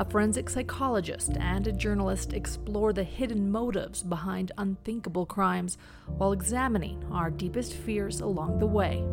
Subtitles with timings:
[0.00, 7.04] A forensic psychologist and a journalist explore the hidden motives behind unthinkable crimes while examining
[7.12, 9.04] our deepest fears along the way.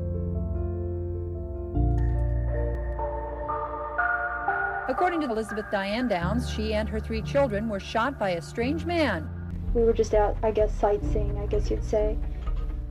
[4.88, 8.86] According to Elizabeth Diane Downs, she and her three children were shot by a strange
[8.86, 9.30] man.
[9.74, 12.18] We were just out, I guess, sightseeing, I guess you'd say.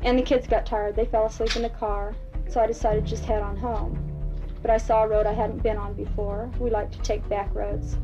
[0.03, 0.97] And the kids got tired.
[0.97, 2.15] They fell asleep in the car,
[2.47, 4.16] so I decided to just head on home.
[4.63, 6.51] But I saw a road I hadn't been on before.
[6.59, 7.97] We like to take back roads.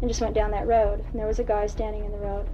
[0.00, 2.48] And just went down that road, and there was a guy standing in the road,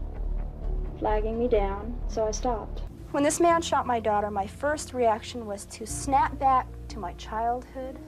[0.99, 2.83] flagging me down, so I stopped.
[3.11, 7.13] When this man shot my daughter, my first reaction was to snap back to my
[7.13, 7.99] childhood,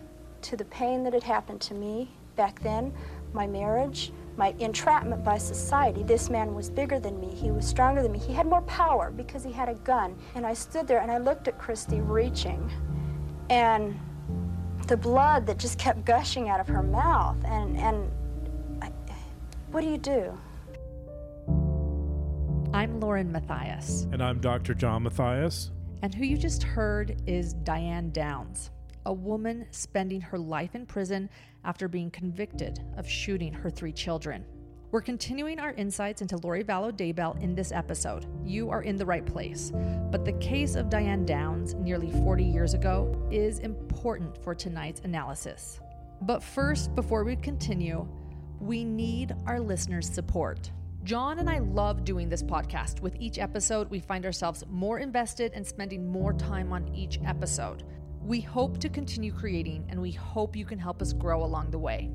[0.42, 2.94] to the pain that had happened to me back then,
[3.32, 6.02] my marriage, my entrapment by society.
[6.02, 7.28] This man was bigger than me.
[7.28, 8.18] He was stronger than me.
[8.18, 10.16] He had more power because he had a gun.
[10.34, 12.70] And I stood there and I looked at Christy reaching.
[13.50, 13.98] And
[14.86, 17.36] the blood that just kept gushing out of her mouth.
[17.44, 18.10] And, and
[18.80, 18.90] I,
[19.70, 20.38] what do you do?
[22.72, 24.06] I'm Lauren Matthias.
[24.12, 24.74] And I'm Dr.
[24.74, 25.72] John Matthias.
[26.02, 28.70] And who you just heard is Diane Downs,
[29.06, 31.30] a woman spending her life in prison
[31.64, 34.44] after being convicted of shooting her three children.
[34.96, 38.24] We're continuing our insights into Lori Vallow Daybell in this episode.
[38.46, 39.70] You are in the right place.
[40.10, 45.80] But the case of Diane Downs nearly 40 years ago is important for tonight's analysis.
[46.22, 48.08] But first, before we continue,
[48.58, 50.70] we need our listeners' support.
[51.04, 53.00] John and I love doing this podcast.
[53.00, 57.82] With each episode, we find ourselves more invested and spending more time on each episode.
[58.22, 61.78] We hope to continue creating and we hope you can help us grow along the
[61.78, 62.10] way.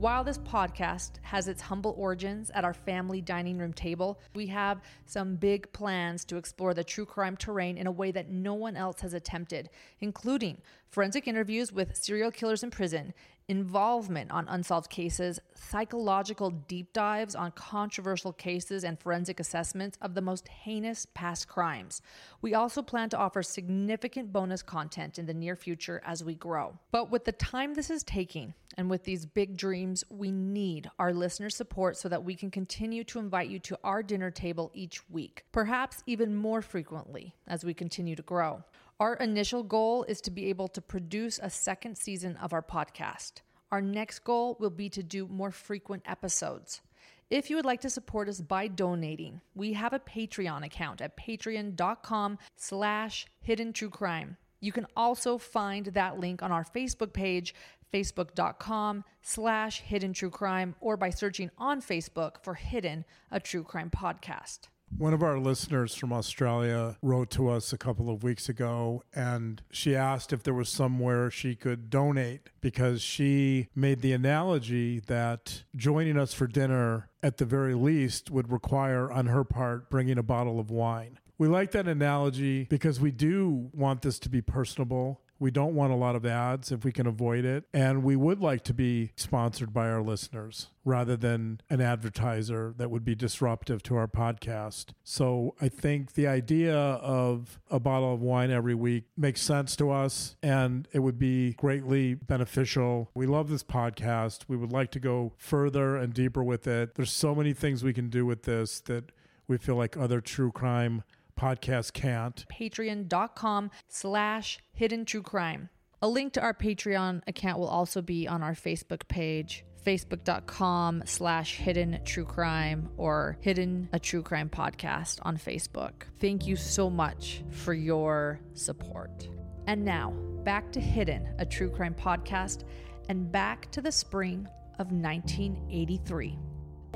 [0.00, 4.80] While this podcast has its humble origins at our family dining room table, we have
[5.04, 8.78] some big plans to explore the true crime terrain in a way that no one
[8.78, 9.68] else has attempted,
[10.00, 13.12] including forensic interviews with serial killers in prison,
[13.50, 20.20] involvement on unsolved cases, psychological deep dives on controversial cases, and forensic assessments of the
[20.20, 22.00] most heinous past crimes.
[22.42, 26.78] We also plan to offer significant bonus content in the near future as we grow.
[26.92, 31.12] But with the time this is taking, and with these big dreams, we need our
[31.12, 35.10] listener support so that we can continue to invite you to our dinner table each
[35.10, 38.62] week, perhaps even more frequently as we continue to grow.
[39.00, 43.40] Our initial goal is to be able to produce a second season of our podcast.
[43.72, 46.82] Our next goal will be to do more frequent episodes.
[47.30, 51.16] If you would like to support us by donating, we have a Patreon account at
[51.16, 54.36] patreon.com slash hidden true crime.
[54.60, 57.54] You can also find that link on our Facebook page,
[57.94, 63.88] facebook.com slash hidden true crime, or by searching on Facebook for Hidden, a true crime
[63.88, 64.68] podcast.
[64.96, 69.62] One of our listeners from Australia wrote to us a couple of weeks ago and
[69.70, 75.62] she asked if there was somewhere she could donate because she made the analogy that
[75.74, 80.22] joining us for dinner at the very least would require, on her part, bringing a
[80.22, 81.18] bottle of wine.
[81.38, 85.90] We like that analogy because we do want this to be personable we don't want
[85.92, 87.64] a lot of ads if we can avoid it.
[87.72, 92.90] And we would like to be sponsored by our listeners rather than an advertiser that
[92.90, 94.90] would be disruptive to our podcast.
[95.02, 99.90] So I think the idea of a bottle of wine every week makes sense to
[99.90, 103.10] us and it would be greatly beneficial.
[103.14, 104.44] We love this podcast.
[104.46, 106.94] We would like to go further and deeper with it.
[106.94, 109.10] There's so many things we can do with this that
[109.48, 111.02] we feel like other true crime
[111.40, 112.44] podcast can't.
[112.52, 115.70] Patreon.com slash hidden true crime.
[116.02, 121.56] A link to our Patreon account will also be on our Facebook page, facebook.com slash
[121.56, 125.92] hidden true crime or hidden a true crime podcast on Facebook.
[126.18, 129.28] Thank you so much for your support.
[129.66, 130.12] And now
[130.44, 132.64] back to Hidden, a true crime podcast,
[133.08, 134.48] and back to the spring
[134.78, 136.38] of 1983.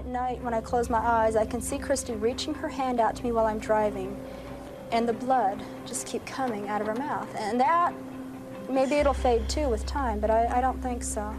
[0.04, 3.16] At night, when I close my eyes, I can see Christy reaching her hand out
[3.16, 4.14] to me while I'm driving,
[4.92, 7.34] and the blood just keep coming out of her mouth.
[7.34, 7.94] And that,
[8.68, 11.34] maybe it'll fade too with time, but I, I don't think so.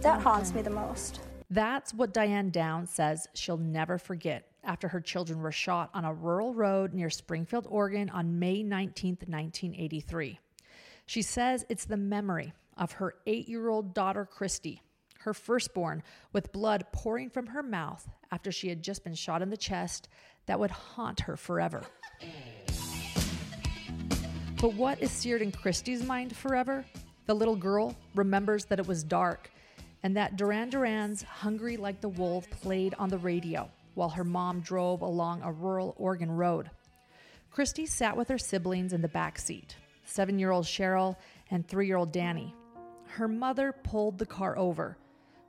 [0.00, 0.24] That okay.
[0.24, 1.20] haunts me the most.
[1.48, 6.12] That's what Diane Downs says she'll never forget after her children were shot on a
[6.12, 10.40] rural road near Springfield, Oregon on May 19, 1983.
[11.06, 14.82] She says it's the memory of her eight year old daughter, Christy,
[15.18, 19.50] her firstborn, with blood pouring from her mouth after she had just been shot in
[19.50, 20.08] the chest
[20.46, 21.82] that would haunt her forever.
[24.60, 26.84] But what is seared in Christy's mind forever?
[27.26, 29.50] The little girl remembers that it was dark
[30.02, 34.60] and that Duran Duran's Hungry Like the Wolf played on the radio while her mom
[34.60, 36.70] drove along a rural Oregon road.
[37.50, 41.16] Christy sat with her siblings in the back seat seven year old Cheryl
[41.50, 42.54] and three year old Danny.
[43.06, 44.96] Her mother pulled the car over.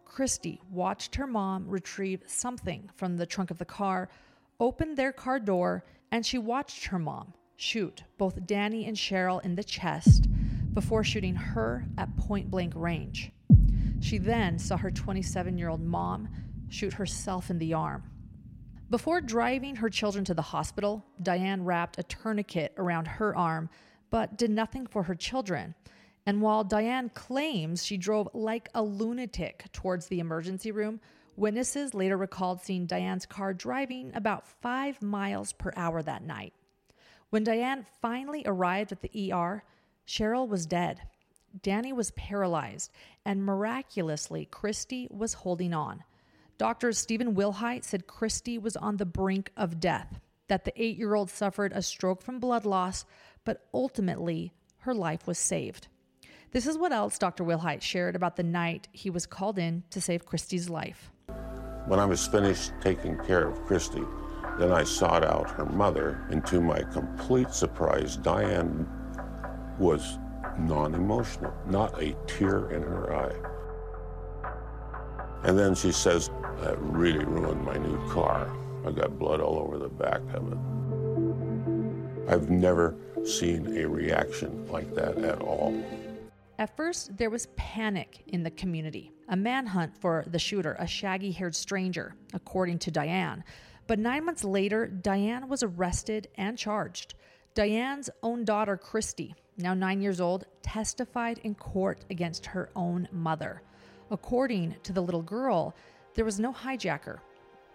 [0.10, 4.10] Christy watched her mom retrieve something from the trunk of the car,
[4.60, 9.56] opened their car door, and she watched her mom shoot both Danny and Cheryl in
[9.56, 10.28] the chest
[10.74, 13.32] before shooting her at point blank range.
[14.02, 16.28] She then saw her 27 year old mom
[16.70, 18.04] shoot herself in the arm.
[18.90, 23.70] Before driving her children to the hospital, Diane wrapped a tourniquet around her arm,
[24.10, 25.76] but did nothing for her children.
[26.26, 31.00] And while Diane claims she drove like a lunatic towards the emergency room,
[31.36, 36.54] witnesses later recalled seeing Diane's car driving about five miles per hour that night.
[37.30, 39.64] When Diane finally arrived at the ER,
[40.08, 41.02] Cheryl was dead.
[41.62, 42.92] Danny was paralyzed,
[43.26, 46.04] and miraculously, Christy was holding on.
[46.58, 46.92] Dr.
[46.92, 51.30] Stephen Wilhite said Christy was on the brink of death, that the eight year old
[51.30, 53.06] suffered a stroke from blood loss,
[53.46, 55.88] but ultimately, her life was saved.
[56.52, 57.44] This is what else Dr.
[57.44, 61.12] Wilhite shared about the night he was called in to save Christy's life.
[61.86, 64.04] When I was finished taking care of Christy,
[64.58, 68.88] then I sought out her mother, and to my complete surprise, Diane
[69.78, 70.18] was
[70.58, 73.36] non emotional, not a tear in her eye.
[75.44, 76.32] And then she says,
[76.62, 78.52] That really ruined my new car.
[78.86, 80.58] I got blood all over the back of it.
[82.28, 85.74] I've never seen a reaction like that at all.
[86.60, 91.32] At first, there was panic in the community, a manhunt for the shooter, a shaggy
[91.32, 93.46] haired stranger, according to Diane.
[93.88, 97.16] But nine months later, Diane was arrested and charged.
[97.54, 103.62] Diane's own daughter, Christy, now nine years old, testified in court against her own mother.
[104.12, 105.74] According to the little girl,
[106.14, 107.20] there was no hijacker,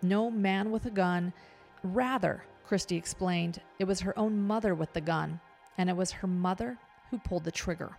[0.03, 1.33] no man with a gun.
[1.83, 5.41] Rather, Christy explained, it was her own mother with the gun,
[5.79, 6.77] and it was her mother
[7.11, 7.97] who pulled the trigger.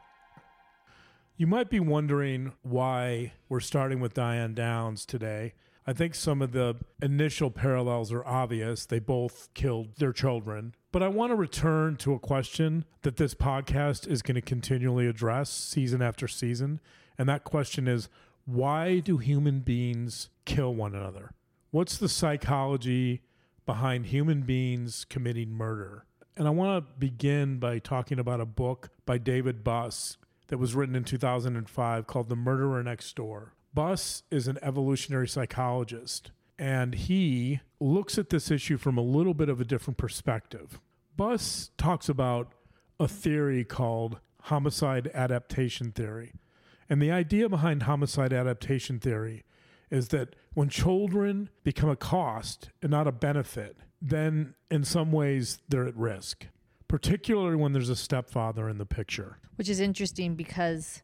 [1.38, 5.54] You might be wondering why we're starting with Diane Downs today.
[5.86, 8.86] I think some of the initial parallels are obvious.
[8.86, 10.76] They both killed their children.
[10.94, 15.08] But I want to return to a question that this podcast is going to continually
[15.08, 16.80] address season after season.
[17.18, 18.08] And that question is
[18.46, 21.32] why do human beings kill one another?
[21.70, 23.24] What's the psychology
[23.66, 26.06] behind human beings committing murder?
[26.38, 30.16] And I want to begin by talking about a book by David Buss
[30.48, 33.54] that was written in 2005 called The Murderer Next Door.
[33.74, 39.50] Buss is an evolutionary psychologist, and he looks at this issue from a little bit
[39.50, 40.80] of a different perspective.
[41.18, 42.54] Buss talks about
[43.00, 46.34] a theory called homicide adaptation theory.
[46.90, 49.44] And the idea behind homicide adaptation theory
[49.90, 55.60] is that when children become a cost and not a benefit, then in some ways
[55.68, 56.48] they're at risk,
[56.88, 59.38] particularly when there's a stepfather in the picture.
[59.56, 61.02] Which is interesting because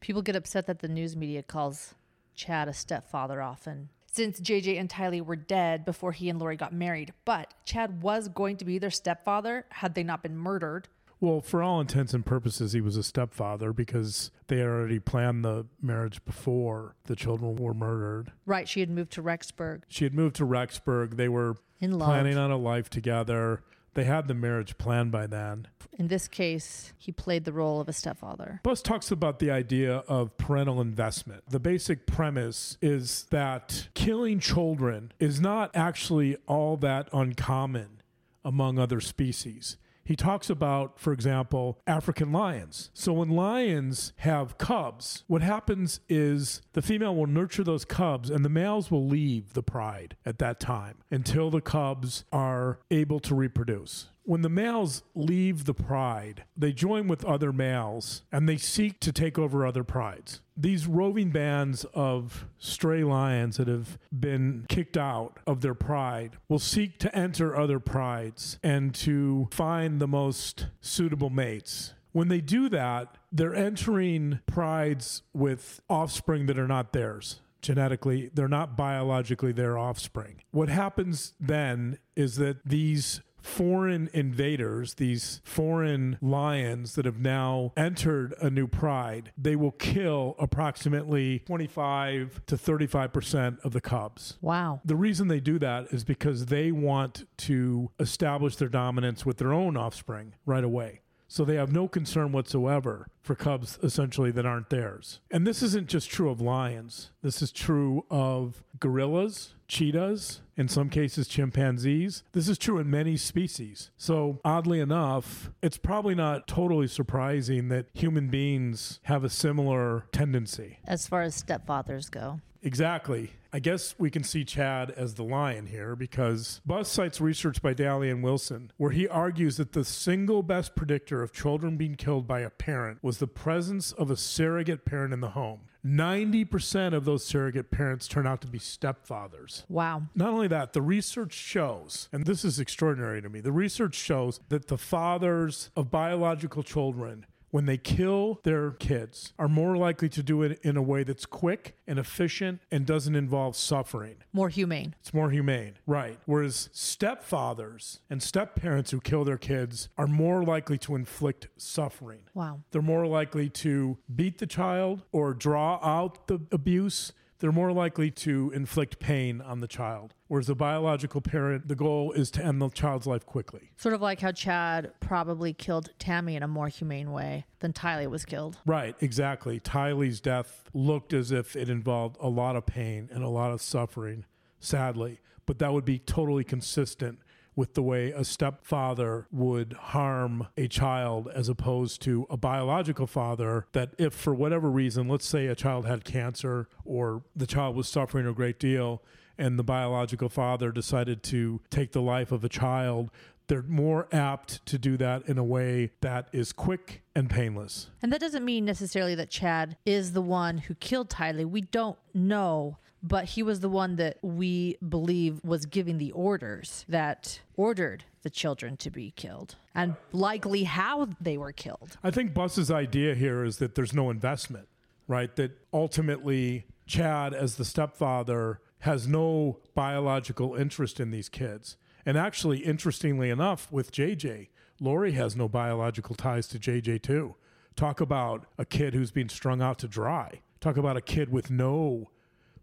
[0.00, 1.94] people get upset that the news media calls
[2.34, 3.88] Chad a stepfather often.
[4.10, 8.28] Since JJ and Tylee were dead before he and Lori got married, but Chad was
[8.28, 10.88] going to be their stepfather had they not been murdered.
[11.20, 15.66] Well, for all intents and purposes, he was a stepfather because they already planned the
[15.82, 18.32] marriage before the children were murdered.
[18.46, 18.68] Right.
[18.68, 19.82] She had moved to Rexburg.
[19.88, 21.16] She had moved to Rexburg.
[21.16, 22.08] They were In love.
[22.08, 23.62] planning on a life together.
[23.98, 25.66] They had the marriage planned by then.
[25.98, 28.60] In this case, he played the role of a stepfather.
[28.62, 31.42] Buss talks about the idea of parental investment.
[31.50, 38.00] The basic premise is that killing children is not actually all that uncommon
[38.44, 39.78] among other species.
[40.08, 42.90] He talks about, for example, African lions.
[42.94, 48.42] So when lions have cubs, what happens is the female will nurture those cubs and
[48.42, 53.34] the males will leave the pride at that time until the cubs are able to
[53.34, 54.08] reproduce.
[54.28, 59.10] When the males leave the pride, they join with other males and they seek to
[59.10, 60.42] take over other prides.
[60.54, 66.58] These roving bands of stray lions that have been kicked out of their pride will
[66.58, 71.94] seek to enter other prides and to find the most suitable mates.
[72.12, 78.48] When they do that, they're entering prides with offspring that are not theirs genetically, they're
[78.48, 80.42] not biologically their offspring.
[80.52, 88.34] What happens then is that these foreign invaders, these foreign lions that have now entered
[88.40, 94.38] a new pride, they will kill approximately 25 to 35% of the cubs.
[94.40, 94.80] Wow.
[94.84, 99.52] The reason they do that is because they want to establish their dominance with their
[99.52, 101.00] own offspring right away.
[101.28, 105.20] So they have no concern whatsoever for cubs essentially that aren't theirs.
[105.30, 107.10] And this isn't just true of lions.
[107.22, 112.24] This is true of gorillas, cheetahs, in some cases chimpanzees.
[112.32, 113.90] This is true in many species.
[113.98, 120.78] So oddly enough, it's probably not totally surprising that human beings have a similar tendency.
[120.86, 122.40] As far as stepfathers go.
[122.62, 123.32] Exactly.
[123.52, 127.72] I guess we can see Chad as the lion here because Buss cites research by
[127.72, 132.40] Daly Wilson where he argues that the single best predictor of children being killed by
[132.40, 135.60] a parent was the presence of a surrogate parent in the home.
[135.86, 139.64] 90% of those surrogate parents turn out to be stepfathers.
[139.68, 140.02] Wow.
[140.14, 144.40] Not only that, the research shows, and this is extraordinary to me, the research shows
[144.48, 150.22] that the fathers of biological children when they kill their kids are more likely to
[150.22, 154.16] do it in a way that's quick and efficient and doesn't involve suffering.
[154.32, 154.94] More humane.
[155.00, 156.18] It's more humane, right?
[156.26, 162.20] Whereas stepfathers and stepparents who kill their kids are more likely to inflict suffering.
[162.34, 162.60] Wow.
[162.70, 168.10] They're more likely to beat the child or draw out the abuse they're more likely
[168.10, 170.14] to inflict pain on the child.
[170.26, 173.70] Whereas the biological parent, the goal is to end the child's life quickly.
[173.76, 178.08] Sort of like how Chad probably killed Tammy in a more humane way than Tylee
[178.08, 178.58] was killed.
[178.66, 179.60] Right, exactly.
[179.60, 183.62] Tylee's death looked as if it involved a lot of pain and a lot of
[183.62, 184.24] suffering,
[184.60, 185.20] sadly.
[185.46, 187.20] But that would be totally consistent
[187.58, 193.66] with the way a stepfather would harm a child as opposed to a biological father
[193.72, 197.88] that if for whatever reason let's say a child had cancer or the child was
[197.88, 199.02] suffering a great deal
[199.36, 203.10] and the biological father decided to take the life of a child
[203.48, 207.88] they're more apt to do that in a way that is quick and painless.
[208.02, 211.46] And that doesn't mean necessarily that Chad is the one who killed Tylee.
[211.46, 216.84] We don't know but he was the one that we believe was giving the orders
[216.88, 221.96] that ordered the children to be killed and likely how they were killed.
[222.02, 224.68] I think Buss's idea here is that there's no investment,
[225.06, 225.34] right?
[225.36, 231.76] That ultimately Chad, as the stepfather, has no biological interest in these kids.
[232.06, 234.48] And actually, interestingly enough, with JJ,
[234.80, 237.34] Lori has no biological ties to JJ too.
[237.76, 240.40] Talk about a kid who's being strung out to dry.
[240.60, 242.10] Talk about a kid with no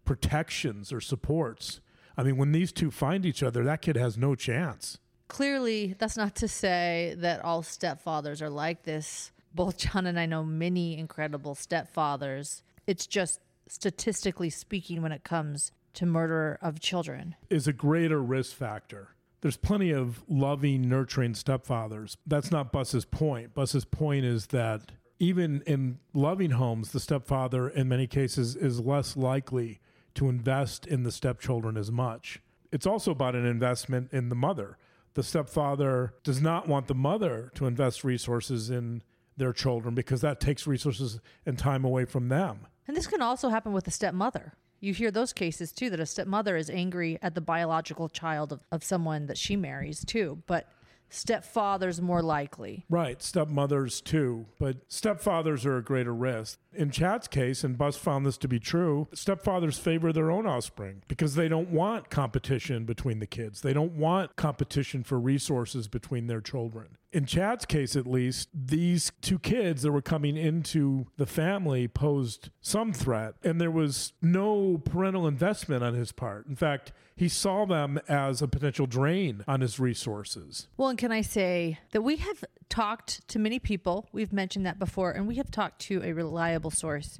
[0.06, 1.80] protections or supports.
[2.16, 4.98] I mean, when these two find each other, that kid has no chance.
[5.28, 9.32] Clearly, that's not to say that all stepfathers are like this.
[9.54, 12.62] Both John and I know many incredible stepfathers.
[12.86, 18.54] It's just statistically speaking, when it comes to murder of children, is a greater risk
[18.54, 19.08] factor.
[19.40, 22.16] There's plenty of loving, nurturing stepfathers.
[22.26, 23.54] That's not Buss's point.
[23.54, 29.16] Buss's point is that even in loving homes, the stepfather, in many cases, is less
[29.16, 29.80] likely
[30.16, 32.40] to invest in the stepchildren as much.
[32.72, 34.76] It's also about an investment in the mother.
[35.14, 39.02] The stepfather does not want the mother to invest resources in
[39.36, 42.66] their children because that takes resources and time away from them.
[42.86, 44.54] And this can also happen with the stepmother.
[44.80, 48.60] You hear those cases too that a stepmother is angry at the biological child of,
[48.70, 50.42] of someone that she marries too.
[50.46, 50.68] But
[51.10, 52.84] stepfathers more likely.
[52.88, 56.58] Right, stepmothers too, but stepfathers are a greater risk.
[56.76, 61.02] In Chad's case, and Buss found this to be true, stepfathers favor their own offspring
[61.08, 63.62] because they don't want competition between the kids.
[63.62, 66.98] They don't want competition for resources between their children.
[67.12, 72.50] In Chad's case, at least, these two kids that were coming into the family posed
[72.60, 76.46] some threat, and there was no parental investment on his part.
[76.46, 80.68] In fact, he saw them as a potential drain on his resources.
[80.76, 84.78] Well, and can I say that we have talked to many people, we've mentioned that
[84.78, 87.18] before, and we have talked to a reliable source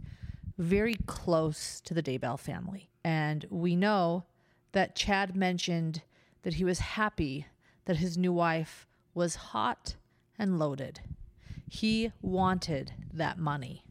[0.58, 2.90] very close to the Daybell family.
[3.04, 4.24] And we know
[4.72, 6.02] that Chad mentioned
[6.42, 7.46] that he was happy
[7.84, 9.96] that his new wife was hot
[10.38, 11.00] and loaded.
[11.68, 13.84] He wanted that money.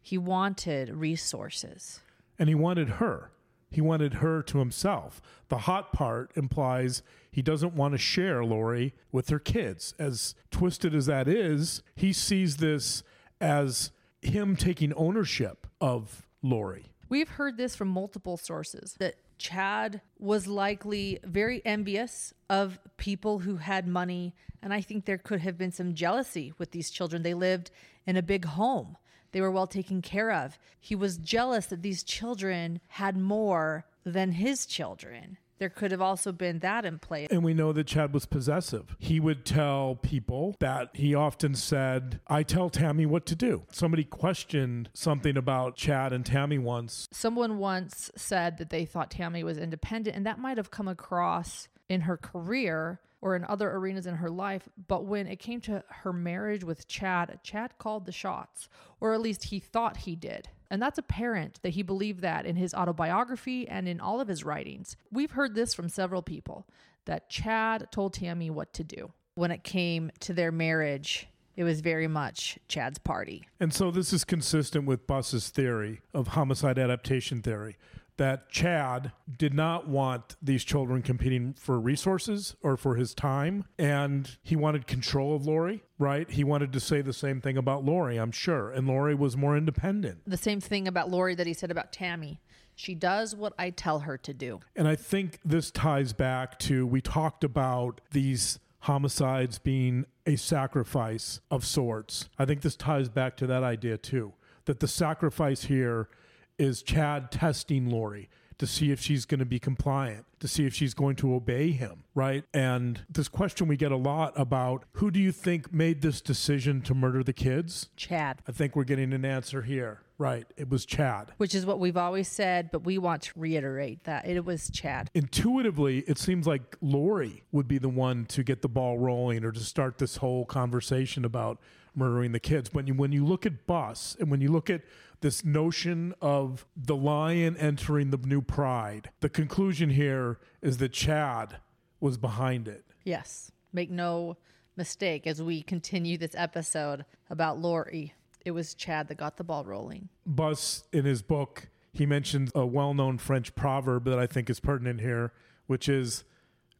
[0.00, 2.00] He wanted resources.
[2.38, 3.30] And he wanted her.
[3.74, 5.20] He wanted her to himself.
[5.48, 9.94] The hot part implies he doesn't want to share Lori with her kids.
[9.98, 13.02] As twisted as that is, he sees this
[13.40, 13.90] as
[14.22, 16.92] him taking ownership of Lori.
[17.08, 23.56] We've heard this from multiple sources that Chad was likely very envious of people who
[23.56, 24.36] had money.
[24.62, 27.24] And I think there could have been some jealousy with these children.
[27.24, 27.72] They lived
[28.06, 28.96] in a big home.
[29.34, 30.60] They were well taken care of.
[30.80, 35.38] He was jealous that these children had more than his children.
[35.58, 37.26] There could have also been that in play.
[37.30, 38.94] And we know that Chad was possessive.
[39.00, 43.64] He would tell people that he often said, I tell Tammy what to do.
[43.72, 47.08] Somebody questioned something about Chad and Tammy once.
[47.10, 51.66] Someone once said that they thought Tammy was independent, and that might have come across
[51.88, 54.68] in her career or in other arenas in her life.
[54.86, 58.68] But when it came to her marriage with Chad, Chad called the shots,
[59.00, 60.48] or at least he thought he did.
[60.70, 64.44] And that's apparent that he believed that in his autobiography and in all of his
[64.44, 64.96] writings.
[65.10, 66.66] We've heard this from several people
[67.06, 69.12] that Chad told Tammy what to do.
[69.36, 71.26] When it came to their marriage,
[71.56, 73.46] it was very much Chad's party.
[73.58, 77.76] And so this is consistent with Buss's theory of homicide adaptation theory
[78.16, 83.64] that Chad did not want these children competing for resources or for his time.
[83.78, 86.30] And he wanted control of Lori, right?
[86.30, 88.70] He wanted to say the same thing about Lori, I'm sure.
[88.70, 90.18] And Lori was more independent.
[90.26, 92.40] The same thing about Lori that he said about Tammy.
[92.76, 94.60] She does what I tell her to do.
[94.74, 101.40] And I think this ties back to we talked about these homicides being a sacrifice
[101.50, 102.28] of sorts.
[102.38, 104.32] I think this ties back to that idea too.
[104.66, 106.08] That the sacrifice here
[106.58, 110.74] is Chad testing Lori to see if she's going to be compliant, to see if
[110.74, 112.44] she's going to obey him, right?
[112.54, 116.80] And this question we get a lot about who do you think made this decision
[116.82, 117.88] to murder the kids?
[117.96, 118.42] Chad.
[118.48, 120.00] I think we're getting an answer here.
[120.16, 120.46] Right.
[120.56, 121.32] It was Chad.
[121.38, 125.10] Which is what we've always said, but we want to reiterate that it was Chad.
[125.12, 129.50] Intuitively, it seems like Lori would be the one to get the ball rolling or
[129.50, 131.58] to start this whole conversation about
[131.96, 132.72] murdering the kids.
[132.72, 134.82] When you when you look at Buss and when you look at
[135.20, 141.56] this notion of the lion entering the new pride, the conclusion here is that Chad
[142.00, 142.84] was behind it.
[143.04, 143.50] Yes.
[143.72, 144.36] Make no
[144.76, 148.14] mistake as we continue this episode about Lori.
[148.44, 150.08] It was Chad that got the ball rolling.
[150.26, 154.60] Buss in his book, he mentions a well known French proverb that I think is
[154.60, 155.32] pertinent here,
[155.66, 156.24] which is,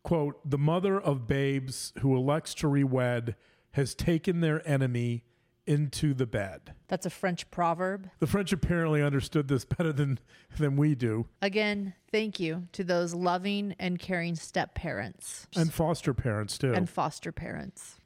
[0.02, 3.35] quote, the mother of babes who elects to rewed
[3.75, 5.25] has taken their enemy
[5.66, 6.75] into the bed.
[6.88, 8.09] That's a French proverb.
[8.21, 10.21] The French apparently understood this better than,
[10.59, 11.26] than we do.
[11.43, 15.49] Again, thank you to those loving and caring step parents.
[15.57, 16.72] And foster parents, too.
[16.72, 17.96] And foster parents.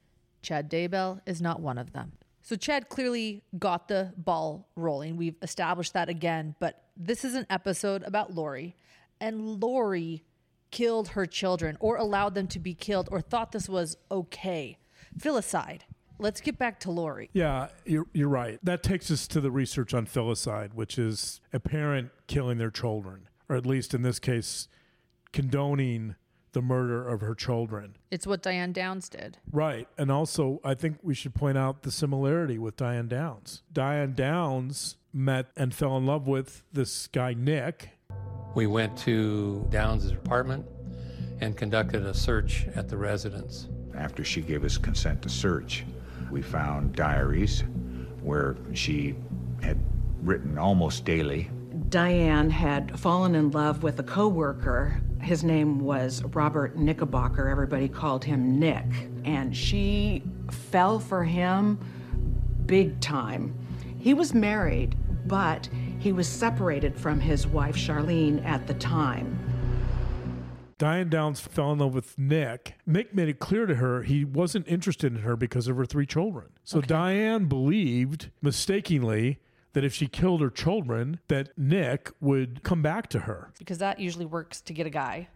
[0.40, 2.12] Chad Daybell is not one of them.
[2.42, 5.16] So Chad clearly got the ball rolling.
[5.18, 8.74] We've established that again, but this is an episode about Lori,
[9.20, 10.24] and Lori
[10.70, 14.78] killed her children or allowed them to be killed or thought this was okay.
[15.18, 15.80] Filicide.
[16.20, 17.30] Let's get back to Lori.
[17.32, 18.58] Yeah, you're, you're right.
[18.62, 23.28] That takes us to the research on filicide, which is a parent killing their children,
[23.48, 24.68] or at least in this case,
[25.32, 26.16] condoning
[26.52, 27.96] the murder of her children.
[28.10, 29.38] It's what Diane Downs did.
[29.52, 29.86] Right.
[29.96, 33.62] And also, I think we should point out the similarity with Diane Downs.
[33.72, 37.90] Diane Downs met and fell in love with this guy, Nick.
[38.54, 40.66] We went to Downs' apartment
[41.40, 43.68] and conducted a search at the residence.
[43.98, 45.84] After she gave us consent to search,
[46.30, 47.64] we found diaries
[48.22, 49.16] where she
[49.60, 49.76] had
[50.22, 51.50] written almost daily.
[51.88, 55.00] Diane had fallen in love with a coworker.
[55.20, 57.48] His name was Robert Knickerbocker.
[57.48, 58.86] Everybody called him Nick.
[59.24, 61.78] And she fell for him
[62.66, 63.52] big time.
[63.98, 69.47] He was married, but he was separated from his wife Charlene at the time.
[70.78, 72.74] Diane Downs fell in love with Nick.
[72.86, 76.06] Nick made it clear to her he wasn't interested in her because of her three
[76.06, 76.50] children.
[76.62, 76.86] So okay.
[76.86, 79.40] Diane believed mistakenly
[79.72, 83.52] that if she killed her children that Nick would come back to her.
[83.58, 85.28] Because that usually works to get a guy.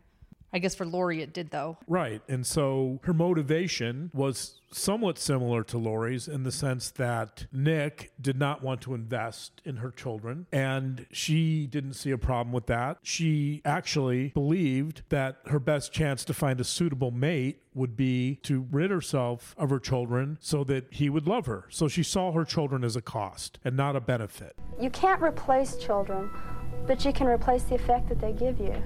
[0.53, 1.79] I guess for Lori it did though.
[1.87, 2.23] Right.
[2.29, 8.39] And so her motivation was somewhat similar to Lori's in the sense that Nick did
[8.39, 12.99] not want to invest in her children and she didn't see a problem with that.
[13.03, 18.67] She actually believed that her best chance to find a suitable mate would be to
[18.71, 21.65] rid herself of her children so that he would love her.
[21.71, 24.55] So she saw her children as a cost and not a benefit.
[24.79, 26.31] You can't replace children,
[26.87, 28.83] but you can replace the effect that they give you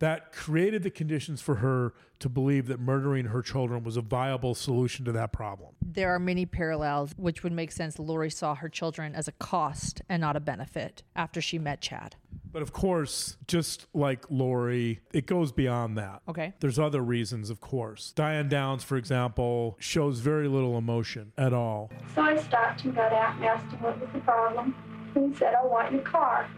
[0.00, 4.54] that created the conditions for her to believe that murdering her children was a viable
[4.54, 5.70] solution to that problem.
[5.80, 7.98] There are many parallels, which would make sense.
[7.98, 12.16] Lori saw her children as a cost and not a benefit after she met Chad.
[12.52, 16.22] But of course, just like Lori, it goes beyond that.
[16.28, 16.52] Okay.
[16.60, 18.12] There's other reasons, of course.
[18.12, 21.90] Diane Downs, for example, shows very little emotion at all.
[22.14, 24.74] So I stopped and got out and asked him what was the problem.
[25.14, 26.48] And he said, I want your car.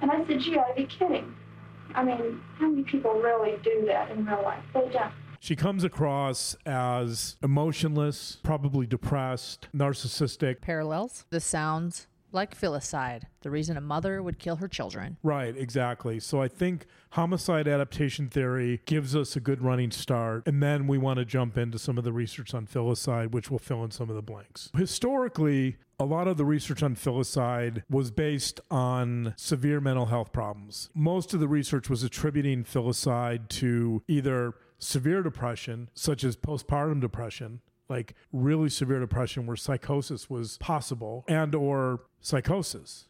[0.00, 1.34] And I said, you gotta be kidding.
[1.94, 4.62] I mean, how many people really do that in real life?
[4.74, 5.12] They don't.
[5.40, 10.60] She comes across as emotionless, probably depressed, narcissistic.
[10.60, 11.26] Parallels.
[11.30, 15.16] the sounds like filicide, the reason a mother would kill her children.
[15.24, 16.20] Right, exactly.
[16.20, 20.46] So I think homicide adaptation theory gives us a good running start.
[20.46, 23.58] And then we want to jump into some of the research on filicide, which will
[23.58, 24.70] fill in some of the blanks.
[24.76, 30.90] Historically, a lot of the research on filicide was based on severe mental health problems.
[30.94, 37.60] Most of the research was attributing filicide to either severe depression, such as postpartum depression,
[37.88, 43.08] like really severe depression where psychosis was possible and or psychosis.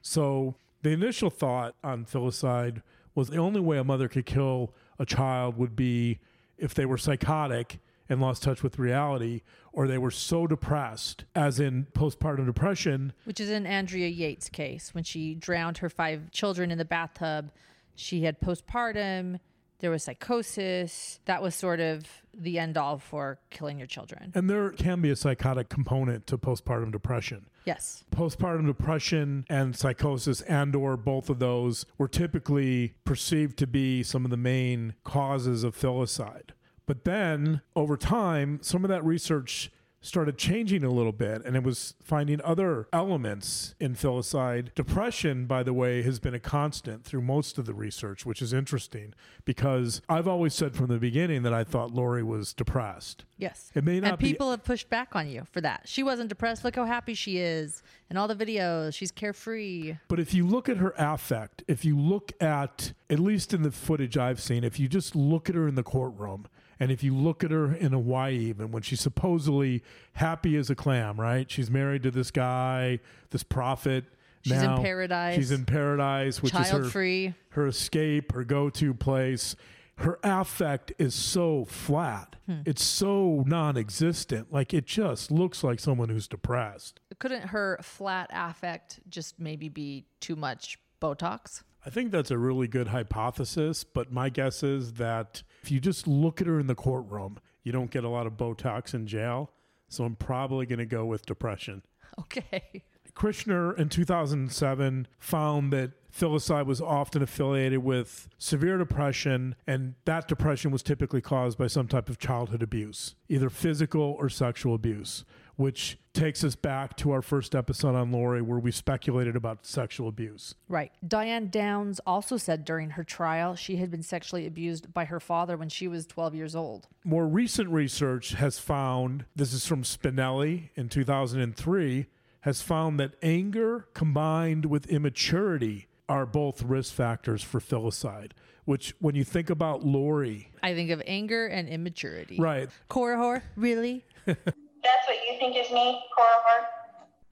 [0.00, 2.82] So the initial thought on filicide
[3.14, 6.18] was the only way a mother could kill a child would be
[6.58, 11.58] if they were psychotic and lost touch with reality or they were so depressed as
[11.58, 14.92] in postpartum depression Which is in Andrea Yates' case.
[14.94, 17.50] When she drowned her five children in the bathtub,
[17.94, 19.40] she had postpartum,
[19.84, 21.20] there was psychosis.
[21.26, 24.32] That was sort of the end all for killing your children.
[24.34, 28.02] and there can be a psychotic component to postpartum depression Yes.
[28.10, 34.24] postpartum depression and psychosis and or both of those were typically perceived to be some
[34.24, 36.50] of the main causes of filicide
[36.86, 39.70] but then over time some of that research
[40.04, 45.62] started changing a little bit and it was finding other elements in filicide depression by
[45.62, 49.14] the way has been a constant through most of the research which is interesting
[49.44, 53.70] because i've always said from the beginning that i thought lori was depressed Yes.
[53.74, 55.82] It may not and be- people have pushed back on you for that.
[55.86, 56.64] She wasn't depressed.
[56.64, 57.82] Look how happy she is.
[58.08, 59.96] And all the videos, she's carefree.
[60.08, 63.72] But if you look at her affect, if you look at, at least in the
[63.72, 66.46] footage I've seen, if you just look at her in the courtroom,
[66.80, 69.82] and if you look at her in Hawaii, even when she's supposedly
[70.14, 71.50] happy as a clam, right?
[71.50, 74.04] She's married to this guy, this prophet.
[74.42, 75.36] She's in paradise.
[75.36, 77.34] She's in paradise, which is her, Child-free.
[77.50, 79.56] her escape, her go to place.
[79.98, 82.36] Her affect is so flat.
[82.46, 82.60] Hmm.
[82.66, 84.52] It's so non existent.
[84.52, 87.00] Like it just looks like someone who's depressed.
[87.20, 91.62] Couldn't her flat affect just maybe be too much Botox?
[91.86, 96.06] I think that's a really good hypothesis, but my guess is that if you just
[96.06, 99.50] look at her in the courtroom, you don't get a lot of Botox in jail.
[99.88, 101.82] So I'm probably going to go with depression.
[102.20, 102.84] Okay.
[103.16, 110.70] Krishner in 2007 found that filicide was often affiliated with severe depression, and that depression
[110.70, 115.24] was typically caused by some type of childhood abuse, either physical or sexual abuse,
[115.56, 120.08] which takes us back to our first episode on Lori where we speculated about sexual
[120.08, 120.54] abuse.
[120.68, 120.92] Right.
[121.06, 125.56] Diane Downs also said during her trial she had been sexually abused by her father
[125.56, 126.86] when she was 12 years old.
[127.04, 132.06] More recent research has found this is from Spinelli in 2003
[132.42, 138.32] has found that anger combined with immaturity are both risk factors for filicide,
[138.66, 142.36] which when you think about Lori, I think of anger and immaturity.
[142.38, 144.04] right, Cora whore, really?
[144.84, 146.66] That's what you think is me, Cora Whore?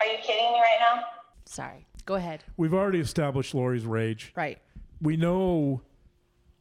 [0.01, 1.05] Are you kidding me right now?
[1.45, 1.87] Sorry.
[2.05, 2.43] Go ahead.
[2.57, 4.33] we've already established Lori's rage.
[4.35, 4.59] Right.
[5.01, 5.83] We know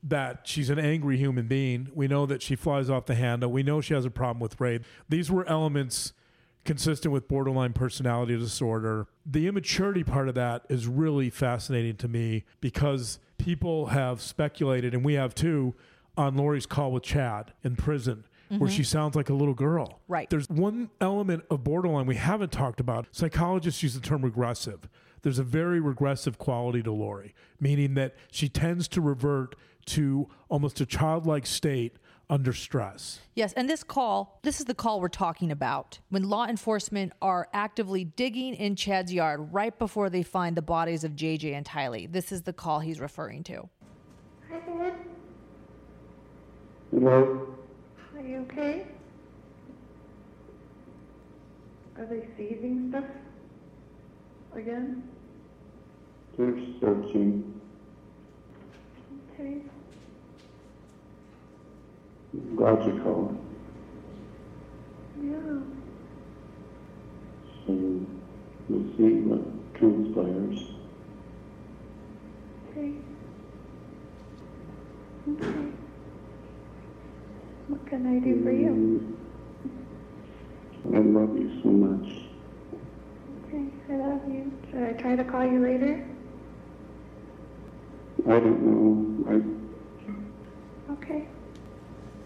[0.04, 1.89] that she's an angry human being.
[1.93, 3.51] We know that she flies off the handle.
[3.51, 4.84] We know she has a problem with rape.
[5.10, 6.13] These were elements
[6.63, 9.08] consistent with borderline personality disorder.
[9.25, 15.04] The immaturity part of that is really fascinating to me because people have speculated, and
[15.04, 15.75] we have too,
[16.17, 18.25] on Lori's call with Chad in prison.
[18.58, 18.74] Where Mhm.
[18.74, 20.00] she sounds like a little girl.
[20.08, 20.30] Right.
[20.30, 23.08] There's one element of borderline we haven't talked about.
[23.12, 24.90] Psychologists use the term regressive.
[25.22, 30.82] There's a very regressive quality to Lori, meaning that she tends to revert to almost
[30.82, 31.98] a childlike state
[32.30, 33.20] under stress.
[33.36, 36.00] Yes, and this call, this is the call we're talking about.
[36.10, 41.04] When law enforcement are actively digging in Chad's yard right before they find the bodies
[41.04, 42.12] of JJ and Tylee.
[42.12, 43.70] This is the call he's referring to.
[46.92, 47.48] Hello?
[48.21, 48.86] Are you okay?
[51.97, 53.05] Are they seizing stuff
[54.55, 55.10] again?
[56.38, 57.60] They're searching.
[59.34, 59.63] Okay.
[62.55, 63.38] Glad you called.
[65.19, 65.62] Yeah.
[67.65, 67.73] So
[68.69, 70.60] we'll see what transpires.
[72.69, 72.93] Okay.
[75.27, 75.81] Okay.
[77.71, 79.17] What can I do for you?
[80.93, 82.03] I love you so much.
[83.47, 84.51] Okay, I love you.
[84.69, 86.05] Should I try to call you later?
[88.27, 89.31] I don't know.
[89.31, 91.29] I Okay.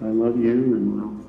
[0.01, 1.25] I love you and we'll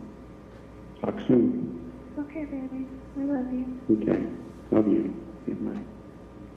[1.03, 1.93] talk soon.
[2.19, 2.87] Okay, baby.
[3.21, 3.67] I love you.
[4.01, 4.23] Okay.
[4.71, 5.13] Love you.
[5.47, 5.96] Goodbye.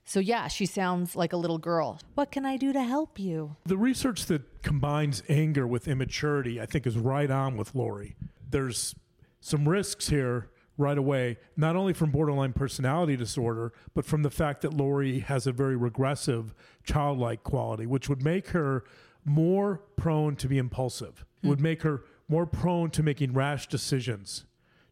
[0.09, 1.99] So, yeah, she sounds like a little girl.
[2.15, 3.57] What can I do to help you?
[3.67, 8.15] The research that combines anger with immaturity, I think, is right on with Lori.
[8.49, 8.95] There's
[9.39, 14.61] some risks here right away, not only from borderline personality disorder, but from the fact
[14.61, 18.85] that Lori has a very regressive childlike quality, which would make her
[19.25, 21.23] more prone to be impulsive.
[21.43, 21.65] It would hmm.
[21.65, 24.45] make her more prone to making rash decisions.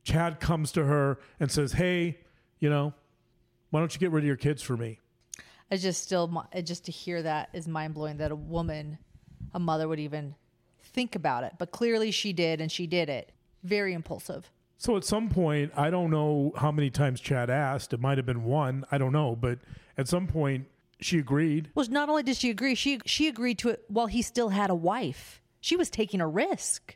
[0.04, 2.20] Chad comes to her and says, Hey,
[2.60, 2.94] you know,
[3.72, 5.00] why don't you get rid of your kids for me?
[5.70, 8.98] I just still just to hear that is mind blowing that a woman,
[9.54, 10.36] a mother would even
[10.82, 11.54] think about it.
[11.58, 13.32] But clearly she did, and she did it.
[13.64, 14.50] Very impulsive.
[14.78, 17.94] So at some point, I don't know how many times Chad asked.
[17.94, 18.86] It might have been one.
[18.92, 19.36] I don't know.
[19.36, 19.60] But
[19.98, 20.68] at some point,
[21.00, 21.70] she agreed.
[21.76, 24.70] Well, not only did she agree, she she agreed to it while he still had
[24.70, 25.42] a wife.
[25.60, 26.96] She was taking a risk.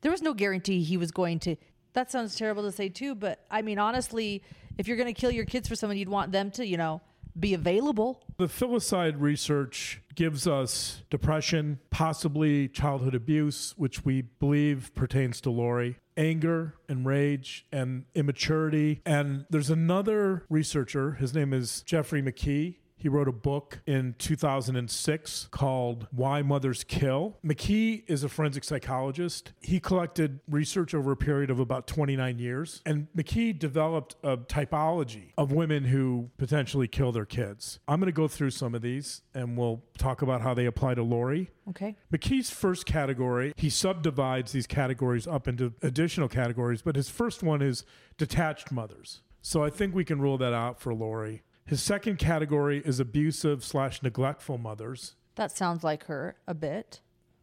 [0.00, 1.56] There was no guarantee he was going to.
[1.92, 4.42] That sounds terrible to say too, but I mean honestly,
[4.76, 7.00] if you're going to kill your kids for someone, you'd want them to, you know,
[7.40, 8.22] be available.
[8.36, 15.96] The filicide research gives us depression, possibly childhood abuse, which we believe pertains to Lori,
[16.16, 19.00] anger and rage and immaturity.
[19.06, 22.76] And there's another researcher, his name is Geoffrey McKee.
[22.98, 27.38] He wrote a book in 2006 called Why Mothers Kill.
[27.44, 29.52] McKee is a forensic psychologist.
[29.60, 35.32] He collected research over a period of about 29 years, and McKee developed a typology
[35.38, 37.78] of women who potentially kill their kids.
[37.86, 40.94] I'm going to go through some of these and we'll talk about how they apply
[40.94, 41.50] to Lori.
[41.70, 41.96] Okay.
[42.12, 47.62] McKee's first category, he subdivides these categories up into additional categories, but his first one
[47.62, 47.84] is
[48.16, 49.20] detached mothers.
[49.40, 51.42] So I think we can rule that out for Lori.
[51.68, 55.16] His second category is abusive slash neglectful mothers.
[55.34, 57.02] That sounds like her a bit.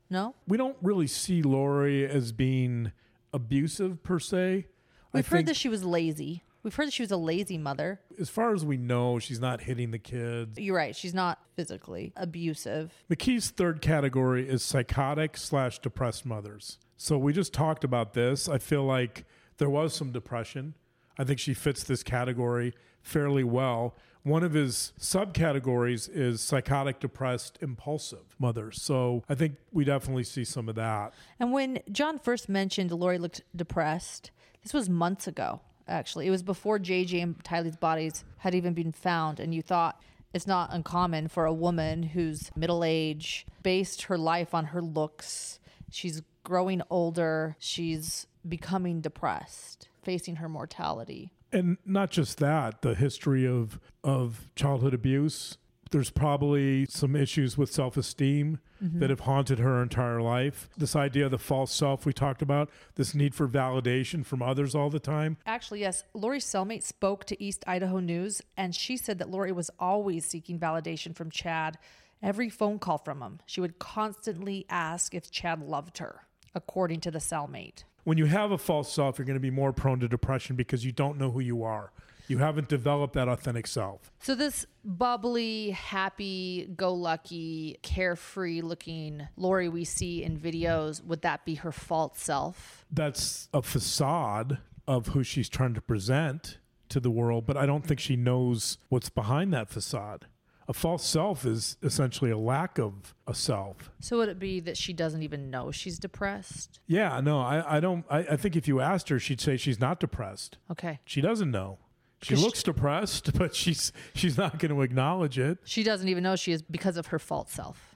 [0.09, 0.33] No?
[0.47, 2.91] We don't really see Lori as being
[3.31, 4.65] abusive per se.
[5.13, 6.43] We've heard think that she was lazy.
[6.63, 7.99] We've heard that she was a lazy mother.
[8.19, 10.57] as far as we know, she's not hitting the kids.
[10.57, 10.95] You're right.
[10.95, 12.91] She's not physically abusive.
[13.11, 16.79] McKee's third category is psychotic slash depressed mothers.
[16.97, 18.49] So we just talked about this.
[18.49, 19.25] I feel like
[19.57, 20.73] there was some depression.
[21.17, 23.95] I think she fits this category fairly well.
[24.23, 28.81] One of his subcategories is psychotic, depressed, impulsive mothers.
[28.81, 31.13] So I think we definitely see some of that.
[31.39, 34.31] And when John first mentioned Lori looked depressed,
[34.63, 36.25] this was months ago, actually.
[36.25, 39.39] It was before JJ and Tylee's bodies had even been found.
[39.39, 40.01] And you thought
[40.33, 45.59] it's not uncommon for a woman who's middle age, based her life on her looks.
[45.91, 47.55] She's growing older.
[47.59, 51.31] She's becoming depressed, facing her mortality.
[51.51, 55.57] And not just that, the history of of childhood abuse.
[55.91, 58.99] There's probably some issues with self-esteem Mhm.
[58.99, 60.67] that have haunted her entire life.
[60.75, 64.75] This idea of the false self we talked about, this need for validation from others
[64.75, 65.37] all the time.
[65.45, 69.69] Actually, yes, Lori's cellmate spoke to East Idaho News, and she said that Lori was
[69.79, 71.77] always seeking validation from Chad.
[72.21, 76.21] Every phone call from him, she would constantly ask if Chad loved her,
[76.53, 77.83] according to the cellmate.
[78.05, 80.85] When you have a false self, you're going to be more prone to depression because
[80.85, 81.91] you don't know who you are.
[82.27, 84.11] You haven't developed that authentic self.
[84.19, 91.45] So this bubbly, happy, go lucky, carefree looking Lori we see in videos, would that
[91.45, 92.85] be her false self?
[92.91, 97.85] That's a facade of who she's trying to present to the world, but I don't
[97.85, 100.27] think she knows what's behind that facade.
[100.67, 103.91] A false self is essentially a lack of a self.
[103.99, 106.79] So would it be that she doesn't even know she's depressed?
[106.87, 108.03] Yeah, no, I, I don't.
[108.09, 110.57] I, I think if you asked her, she'd say she's not depressed.
[110.71, 110.99] Okay.
[111.05, 111.77] She doesn't know.
[112.23, 115.59] She Because she- looks depressed, but she's she's not going to acknowledge it.
[115.65, 117.95] She doesn't even know she is because of her false self.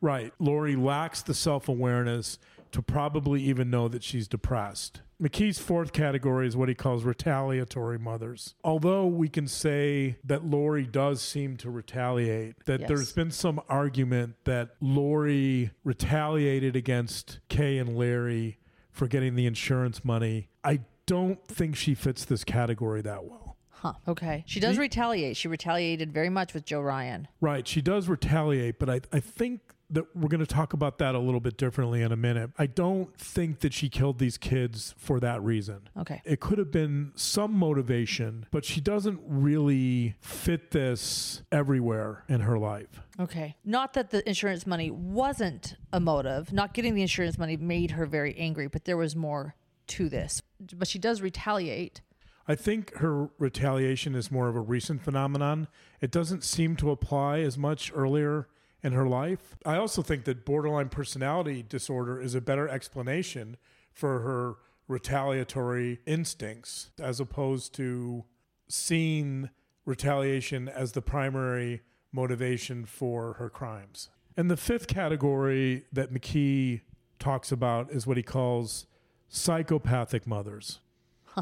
[0.00, 0.32] Right.
[0.40, 2.38] Lori lacks the self awareness
[2.72, 5.00] to probably even know that she's depressed.
[5.20, 8.54] McKee's fourth category is what he calls retaliatory mothers.
[8.62, 12.88] Although we can say that Lori does seem to retaliate, that Yes.
[12.88, 18.58] there's been some argument that Lori retaliated against Kay and Larry
[18.92, 20.48] for getting the insurance money.
[20.62, 23.56] I don't think she fits this category that well.
[23.70, 23.94] Huh.
[24.06, 24.44] Okay.
[24.46, 25.36] She does retaliate.
[25.36, 27.28] She retaliated very much with Joe Ryan.
[27.40, 27.66] Right.
[27.66, 31.18] She does retaliate, but I, I think that we're going to talk about that a
[31.18, 32.50] little bit differently in a minute.
[32.58, 35.88] I don't think that she killed these kids for that reason.
[35.98, 36.20] Okay.
[36.24, 42.58] It could have been some motivation, but she doesn't really fit this everywhere in her
[42.58, 43.00] life.
[43.18, 43.56] Okay.
[43.64, 46.52] Not that the insurance money wasn't a motive.
[46.52, 49.54] Not getting the insurance money made her very angry, but there was more
[49.88, 50.42] to this.
[50.74, 52.02] But she does retaliate.
[52.46, 55.68] I think her retaliation is more of a recent phenomenon.
[56.00, 58.48] It doesn't seem to apply as much earlier
[58.82, 59.56] in her life.
[59.64, 63.56] I also think that borderline personality disorder is a better explanation
[63.92, 68.24] for her retaliatory instincts as opposed to
[68.68, 69.50] seeing
[69.84, 74.08] retaliation as the primary motivation for her crimes.
[74.36, 76.82] And the fifth category that McKee
[77.18, 78.86] talks about is what he calls
[79.28, 80.80] psychopathic mothers.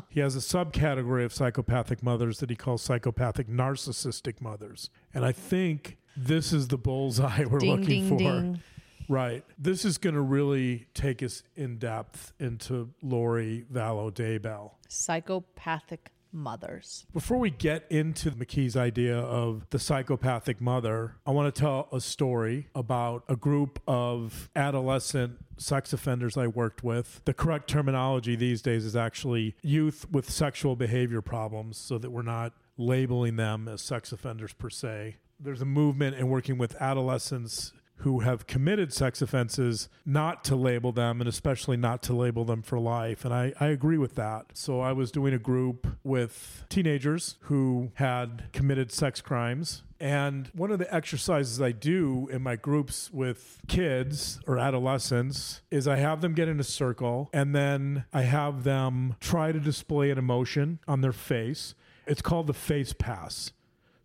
[0.09, 4.91] he has a subcategory of psychopathic mothers that he calls psychopathic narcissistic mothers.
[5.15, 8.19] And I think this is the bullseye we're Ding, looking ding, for.
[8.19, 8.63] ding.
[9.09, 9.45] Right.
[9.57, 14.73] This is going to really take us in depth into Lori Vallow Daybell.
[14.89, 17.07] Psychopathic mothers.
[17.13, 22.01] Before we get into McKee's idea of the psychopathic mother, I want to tell a
[22.01, 27.23] story about a group of adolescent sex offenders I worked with.
[27.25, 32.23] The correct terminology these days is actually youth with sexual behavior problems, so that we're
[32.23, 35.17] not labeling them as sex offenders per se.
[35.39, 40.93] There's a movement in working with adolescents who have committed sex offenses not to label
[40.93, 43.25] them and especially not to label them for life.
[43.25, 44.47] And I, I agree with that.
[44.55, 49.83] So I was doing a group with teenagers who had committed sex crimes.
[49.99, 55.89] And one of the exercises I do in my groups with kids or adolescents is
[55.89, 60.11] I have them get in a circle and then I have them try to display
[60.11, 61.75] an emotion on their face.
[62.07, 63.53] It's called the face pass.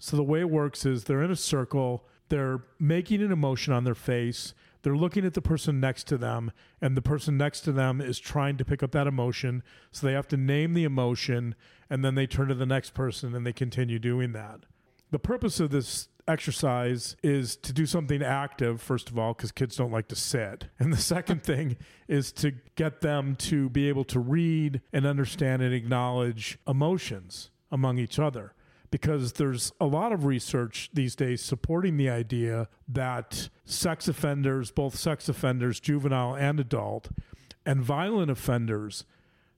[0.01, 3.83] So the way it works is they're in a circle, they're making an emotion on
[3.83, 7.71] their face, they're looking at the person next to them, and the person next to
[7.71, 9.61] them is trying to pick up that emotion.
[9.91, 11.53] So they have to name the emotion,
[11.87, 14.61] and then they turn to the next person and they continue doing that.
[15.11, 19.75] The purpose of this exercise is to do something active, first of all, because kids
[19.75, 20.65] don't like to sit.
[20.79, 25.61] And the second thing is to get them to be able to read and understand
[25.61, 28.55] and acknowledge emotions among each other
[28.91, 34.95] because there's a lot of research these days supporting the idea that sex offenders, both
[34.95, 37.09] sex offenders, juvenile and adult,
[37.65, 39.05] and violent offenders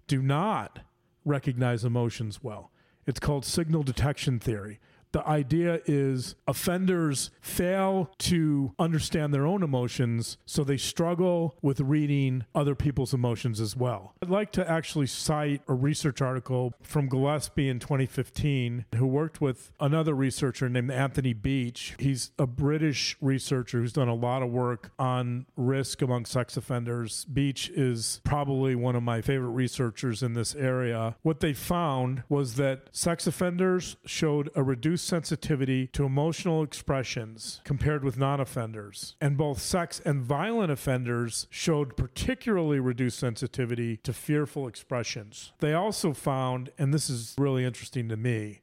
[0.08, 0.80] do not
[1.26, 2.72] recognize emotions well.
[3.06, 4.80] It's called signal detection theory.
[5.14, 12.46] The idea is offenders fail to understand their own emotions, so they struggle with reading
[12.56, 14.16] other people's emotions as well.
[14.24, 19.72] I'd like to actually cite a research article from Gillespie in 2015 who worked with
[19.80, 21.94] another researcher named Anthony Beech.
[22.00, 27.26] He's a British researcher who's done a lot of work on risk among sex offenders.
[27.26, 31.16] Beech is probably one of my favorite researchers in this area.
[31.22, 38.04] What they found was that sex offenders showed a reduced sensitivity to emotional expressions compared
[38.04, 39.16] with non offenders.
[39.22, 45.54] And both sex and violent offenders showed particularly reduced sensitivity to fearful expressions.
[45.60, 48.62] They also found, and this is really interesting to me,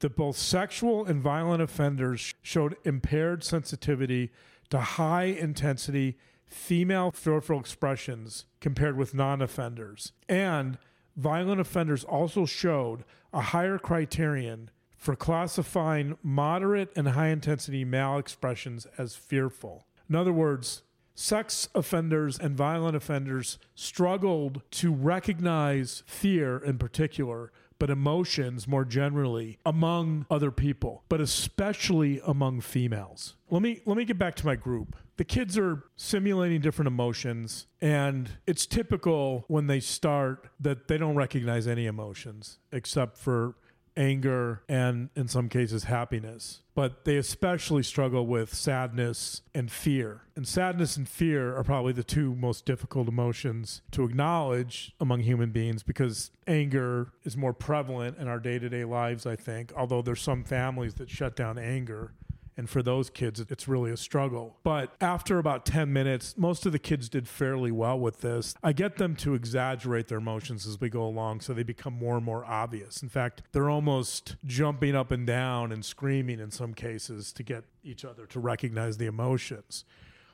[0.00, 4.30] that both sexual and violent offenders showed impaired sensitivity
[4.70, 10.12] to high intensity female fearful expressions compared with non offenders.
[10.28, 10.78] And
[11.16, 18.86] violent offenders also showed a higher criterion for classifying moderate and high intensity male expressions
[18.98, 19.86] as fearful.
[20.10, 20.82] In other words,
[21.14, 29.58] sex offenders and violent offenders struggled to recognize fear in particular, but emotions more generally
[29.64, 33.36] among other people, but especially among females.
[33.50, 34.96] Let me let me get back to my group.
[35.16, 41.16] The kids are simulating different emotions and it's typical when they start that they don't
[41.16, 43.54] recognize any emotions except for
[43.98, 46.60] anger, and in some cases, happiness.
[46.74, 50.22] But they especially struggle with sadness and fear.
[50.36, 55.50] And sadness and fear are probably the two most difficult emotions to acknowledge among human
[55.50, 60.00] beings because anger is more prevalent in our day to day lives, I think, although
[60.00, 62.12] there's some families that shut down anger.
[62.58, 64.56] And for those kids, it's really a struggle.
[64.64, 68.52] But after about 10 minutes, most of the kids did fairly well with this.
[68.64, 72.16] I get them to exaggerate their emotions as we go along so they become more
[72.16, 73.00] and more obvious.
[73.00, 77.62] In fact, they're almost jumping up and down and screaming in some cases to get
[77.84, 79.84] each other to recognize the emotions.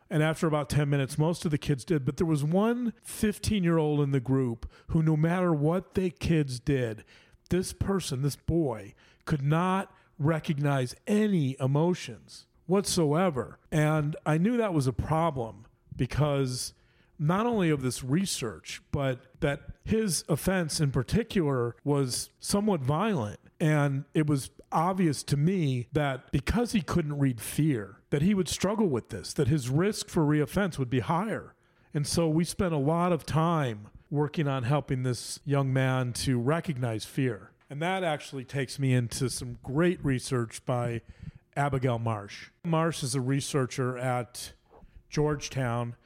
[0.08, 2.06] And after about 10 minutes, most of the kids did.
[2.06, 6.08] But there was one 15 year old in the group who, no matter what the
[6.08, 7.04] kids did,
[7.50, 8.94] this person, this boy,
[9.26, 13.58] could not recognize any emotions whatsoever.
[13.70, 16.72] And I knew that was a problem because
[17.18, 23.38] not only of this research, but that his offense in particular was somewhat violent.
[23.60, 28.48] And it was obvious to me that because he couldn't read fear, that he would
[28.48, 31.54] struggle with this, that his risk for reoffense would be higher.
[31.92, 36.38] And so we spent a lot of time working on helping this young man to
[36.38, 37.50] recognize fear.
[37.70, 41.00] And that actually takes me into some great research by
[41.56, 42.50] Abigail Marsh.
[42.64, 44.52] Marsh is a researcher at
[45.08, 45.96] Georgetown,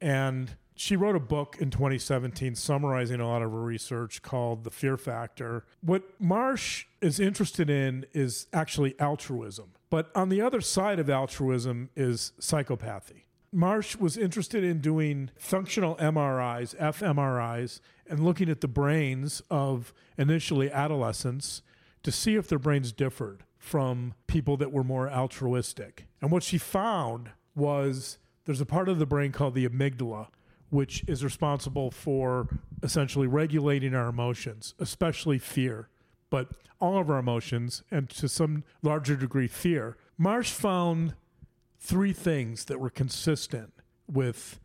[0.00, 4.70] and she wrote a book in 2017 summarizing a lot of her research called The
[4.70, 5.64] Fear Factor.
[5.80, 9.72] What Marsh is interested in is actually altruism.
[9.90, 13.22] But on the other side of altruism is psychopathy.
[13.50, 20.70] Marsh was interested in doing functional MRIs, fMRIs, and looking at the brains of initially
[20.70, 21.62] adolescents
[22.02, 26.06] to see if their brains differed from people that were more altruistic.
[26.20, 30.28] And what she found was there's a part of the brain called the amygdala,
[30.70, 32.48] which is responsible for
[32.82, 35.88] essentially regulating our emotions, especially fear,
[36.30, 36.48] but
[36.80, 39.96] all of our emotions, and to some larger degree, fear.
[40.16, 41.14] Marsh found
[41.78, 43.72] three things that were consistent
[44.06, 44.60] with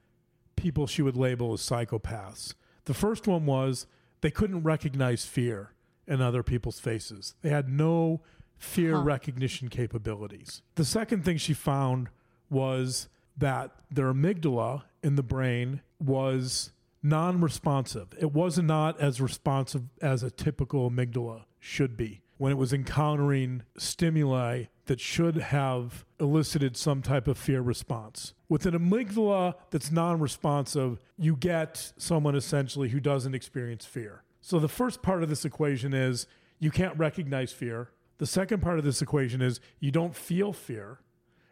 [0.56, 2.54] people she would label as psychopaths.
[2.86, 3.88] The first one was
[4.22, 5.72] they couldn't recognize fear
[6.08, 8.22] in other people's faces, they had no
[8.58, 9.04] fear Huh.
[9.04, 10.62] recognition capabilities.
[10.76, 12.10] The second thing she found
[12.50, 13.08] was
[13.38, 16.72] that their amygdala in the brain was
[17.02, 18.08] non responsive.
[18.20, 23.64] It was not as responsive as a typical amygdala should be when it was encountering
[23.78, 28.34] stimuli that should have elicited some type of fear response.
[28.50, 34.24] With an amygdala that's non responsive, you get someone essentially who doesn't experience fear.
[34.42, 36.28] So the first part of this equation is
[36.60, 37.92] you can't recognize fear.
[38.18, 41.00] The second part of this equation is you don't feel fear.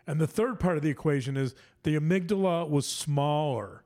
[0.05, 3.83] And the third part of the equation is the amygdala was smaller.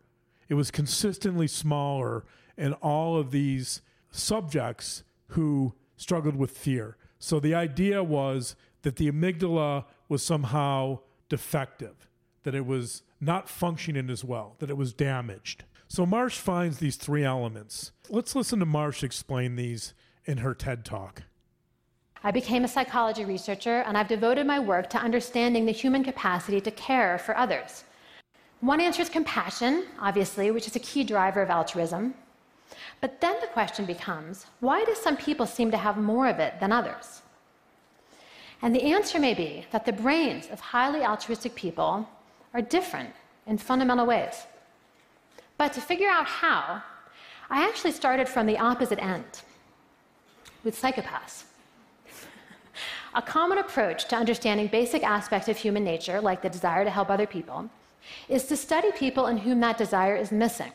[0.50, 2.26] It was consistently smaller
[2.58, 3.82] in all of these
[4.12, 6.98] subjects who struggled with fear.
[7.20, 8.56] So the idea was
[8.86, 12.08] that the amygdala was somehow defective,
[12.44, 15.64] that it was not functioning as well, that it was damaged.
[15.88, 17.92] So Marsh finds these three elements.
[18.10, 21.24] Let's listen to Marsh explain these in her TED Talk.
[22.24, 26.62] I became a psychology researcher, and I've devoted my work to understanding the human capacity
[26.62, 27.86] to care for others.
[28.62, 32.14] One answer is compassion, obviously, which is a key driver of altruism.
[33.02, 36.60] But then the question becomes why do some people seem to have more of it
[36.60, 37.24] than others?
[38.62, 42.08] And the answer may be that the brains of highly altruistic people
[42.54, 43.12] are different
[43.48, 44.46] in fundamental ways.
[45.58, 46.82] But to figure out how,
[47.50, 49.42] I actually started from the opposite end
[50.64, 51.44] with psychopaths.
[53.14, 57.10] A common approach to understanding basic aspects of human nature, like the desire to help
[57.10, 57.70] other people,
[58.28, 60.72] is to study people in whom that desire is missing.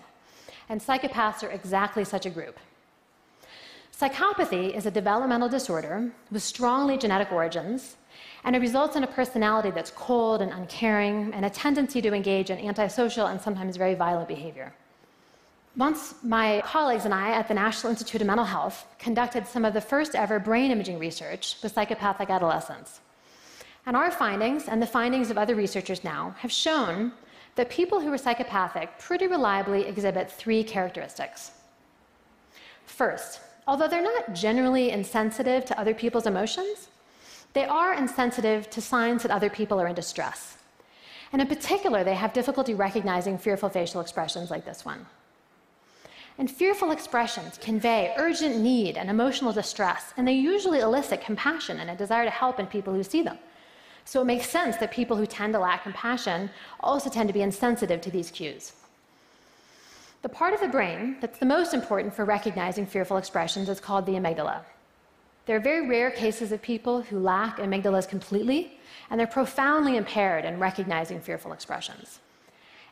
[0.68, 2.58] And psychopaths are exactly such a group.
[4.00, 7.96] Psychopathy is a developmental disorder with strongly genetic origins,
[8.44, 12.48] and it results in a personality that's cold and uncaring and a tendency to engage
[12.48, 14.72] in antisocial and sometimes very violent behavior.
[15.76, 19.74] Once, my colleagues and I at the National Institute of Mental Health conducted some of
[19.74, 23.00] the first ever brain imaging research with psychopathic adolescents.
[23.84, 27.12] And our findings, and the findings of other researchers now, have shown
[27.56, 31.50] that people who are psychopathic pretty reliably exhibit three characteristics.
[32.86, 36.88] First, although they're not generally insensitive to other people's emotions,
[37.52, 40.58] they are insensitive to signs that other people are in distress.
[41.32, 45.06] And in particular, they have difficulty recognizing fearful facial expressions like this one.
[46.38, 51.90] And fearful expressions convey urgent need and emotional distress, and they usually elicit compassion and
[51.90, 53.38] a desire to help in people who see them.
[54.04, 56.50] So it makes sense that people who tend to lack compassion
[56.80, 58.72] also tend to be insensitive to these cues.
[60.22, 64.04] The part of the brain that's the most important for recognizing fearful expressions is called
[64.04, 64.60] the amygdala.
[65.46, 70.44] There are very rare cases of people who lack amygdalas completely, and they're profoundly impaired
[70.44, 72.20] in recognizing fearful expressions.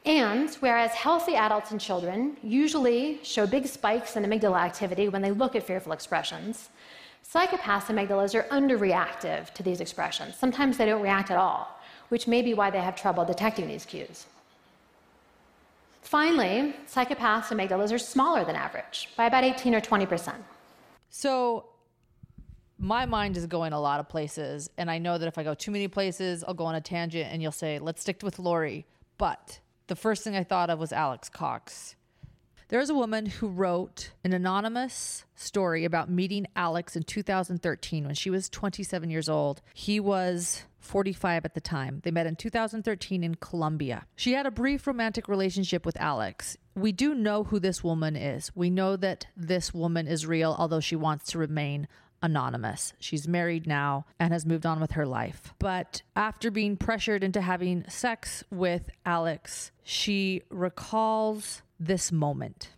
[0.07, 5.31] And whereas healthy adults and children usually show big spikes in amygdala activity when they
[5.31, 6.70] look at fearful expressions,
[7.31, 10.35] psychopaths' amygdalas are underreactive to these expressions.
[10.35, 13.85] Sometimes they don't react at all, which may be why they have trouble detecting these
[13.85, 14.24] cues.
[16.03, 20.42] Finally, psychopaths' and amygdalas are smaller than average by about 18 or 20 percent.
[21.11, 21.66] So
[22.78, 25.55] my mind is going a lot of places, and I know that if I go
[25.55, 28.86] too many places, I'll go on a tangent, and you'll say, "Let's stick with Lori."
[29.18, 31.96] But the first thing I thought of was Alex Cox.
[32.68, 38.28] There's a woman who wrote an anonymous story about meeting Alex in 2013 when she
[38.28, 39.62] was 27 years old.
[39.72, 42.01] He was 45 at the time.
[42.05, 44.07] They met in 2013 in Colombia.
[44.16, 46.57] She had a brief romantic relationship with Alex.
[46.74, 48.51] We do know who this woman is.
[48.55, 51.89] We know that this woman is real, although she wants to remain
[52.22, 52.93] anonymous.
[52.99, 55.55] She's married now and has moved on with her life.
[55.59, 62.70] But after being pressured into having sex with Alex, she recalls this moment.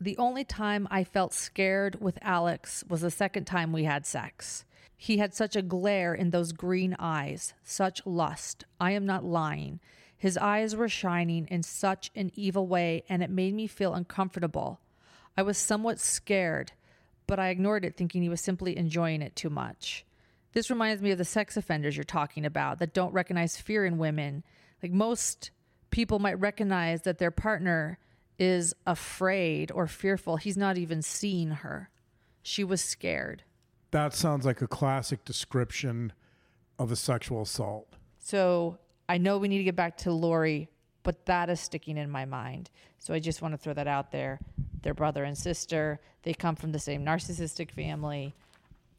[0.00, 4.64] The only time I felt scared with Alex was the second time we had sex.
[4.96, 8.64] He had such a glare in those green eyes, such lust.
[8.80, 9.80] I am not lying.
[10.16, 14.80] His eyes were shining in such an evil way, and it made me feel uncomfortable.
[15.36, 16.72] I was somewhat scared,
[17.26, 20.06] but I ignored it, thinking he was simply enjoying it too much.
[20.54, 23.98] This reminds me of the sex offenders you're talking about that don't recognize fear in
[23.98, 24.42] women.
[24.82, 25.50] Like most
[25.90, 27.98] people might recognize that their partner
[28.38, 30.38] is afraid or fearful.
[30.38, 31.90] He's not even seeing her.
[32.42, 33.42] She was scared.
[33.96, 36.12] That sounds like a classic description
[36.78, 37.88] of a sexual assault.
[38.18, 38.76] So
[39.08, 40.68] I know we need to get back to Lori,
[41.02, 42.68] but that is sticking in my mind.
[42.98, 44.38] So I just want to throw that out there.
[44.82, 45.98] They're brother and sister.
[46.24, 48.34] They come from the same narcissistic family.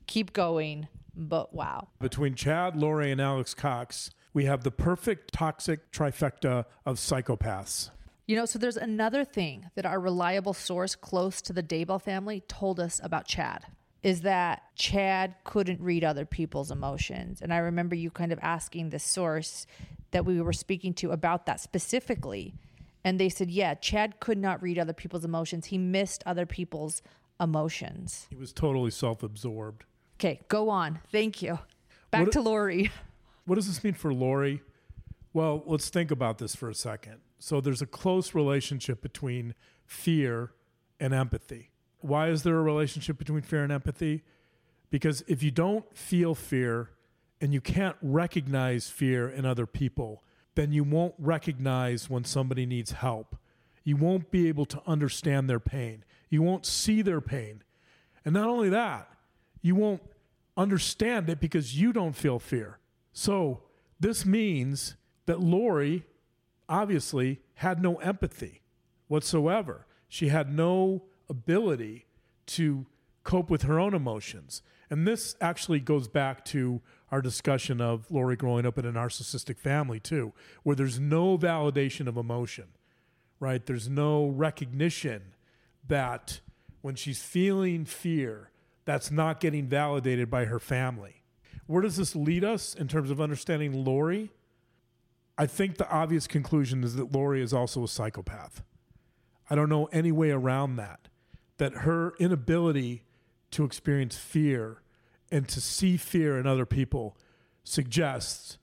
[0.08, 1.90] Keep going, but wow.
[2.02, 7.92] Between Chad, Lori, and Alex Cox, we have the perfect toxic trifecta of psychopaths.
[8.26, 12.42] You know, so there's another thing that our reliable source close to the Daybell family
[12.48, 13.68] told us about Chad
[14.04, 17.42] is that Chad couldn't read other people's emotions.
[17.42, 19.66] And I remember you kind of asking the source
[20.12, 22.54] that we were speaking to about that specifically.
[23.04, 25.68] And they said, yeah, Chad could not read other people's emotions.
[25.68, 27.02] He missed other people's
[27.40, 28.28] emotions.
[28.30, 29.86] He was totally self absorbed.
[30.20, 31.00] Okay, go on.
[31.12, 31.60] Thank you.
[32.12, 32.92] Back What- to Lori.
[33.46, 34.62] What does this mean for Lori?
[35.32, 37.20] Well, let's think about this for a second.
[37.40, 39.54] So there's a close relationship between
[39.86, 40.52] fear
[41.00, 41.70] and empathy.
[42.00, 44.24] Why is there a relationship between fear and empathy?
[44.90, 46.92] Because if you don't feel fear
[47.42, 50.24] and you can't recognize fear in other people,
[50.56, 53.36] then you won't recognize when somebody needs help.
[53.84, 56.04] You won't be able to understand their pain.
[56.30, 57.64] You won't see their pain.
[58.26, 59.10] And not only that,
[59.62, 60.02] you won't
[60.58, 62.80] understand it because you don't feel fear.
[63.14, 63.62] So
[64.00, 64.96] this means
[65.26, 66.06] that Lori
[66.68, 68.62] obviously had no empathy
[69.08, 69.86] whatsoever.
[70.10, 72.06] She had no ability
[72.48, 72.86] to
[73.24, 74.62] cope with her own emotions.
[74.90, 79.60] And this actually goes back to our discussion of Lori growing up in a narcissistic
[79.60, 82.66] family, too, where there's no validation of emotion,
[83.40, 83.66] right?
[83.66, 85.34] There's no recognition
[85.88, 86.40] that
[86.82, 88.52] when she's feeling fear,
[88.86, 91.24] that's not getting validated by her family.
[91.66, 94.32] Where does this lead us in terms of understanding Lori?
[95.38, 98.64] I think the obvious conclusion is that Lori is also a psychopath.
[99.50, 101.07] I don't know any way around that.
[101.58, 103.04] That her inability
[103.52, 104.82] to experience fear
[105.32, 107.18] and to see fear in other people
[107.64, 108.58] suggests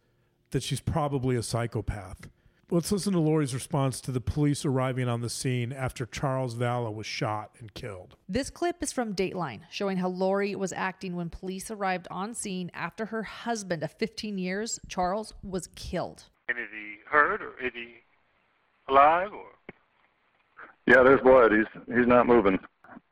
[0.51, 2.29] that she's probably a psychopath.
[2.71, 6.95] Let's listen to Lori's response to the police arriving on the scene after Charles Vallow
[6.95, 8.17] was shot and killed.
[8.29, 12.71] This clip is from Dateline, showing how Lori was acting when police arrived on scene
[12.73, 16.25] after her husband of 15 years, Charles, was killed.
[16.49, 17.97] And is he hurt or is he
[18.89, 19.47] alive or?
[20.87, 21.53] Yeah, there's blood.
[21.53, 22.59] He's he's not moving.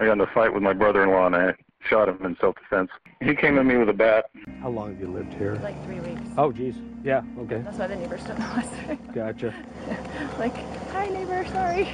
[0.01, 1.55] I got in a fight with my brother-in-law and I
[1.89, 2.91] shot him in self-defense.
[3.21, 4.31] He came at me with a bat.
[4.61, 5.55] How long have you lived here?
[5.57, 6.23] Like three weeks.
[6.37, 6.77] Oh, geez.
[7.05, 7.59] Yeah, okay.
[7.59, 8.69] That's why the neighbors don't know us.
[9.15, 9.55] Gotcha.
[10.39, 10.57] like,
[10.91, 11.89] hi neighbor, sorry.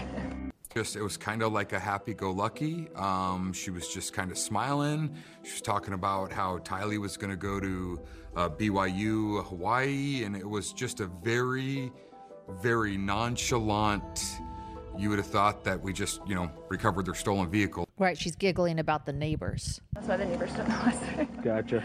[0.74, 2.88] Just it was kind of like a happy-go-lucky.
[2.94, 5.14] Um, she was just kind of smiling.
[5.42, 8.00] She was talking about how Tylee was going to go to
[8.36, 11.90] uh, BYU Hawaii, and it was just a very,
[12.62, 14.40] very nonchalant.
[14.98, 17.88] You would have thought that we just, you know, recovered their stolen vehicle.
[17.98, 19.80] Right, she's giggling about the neighbors.
[19.92, 20.98] That's why the neighbors don't know us.
[21.44, 21.84] Gotcha.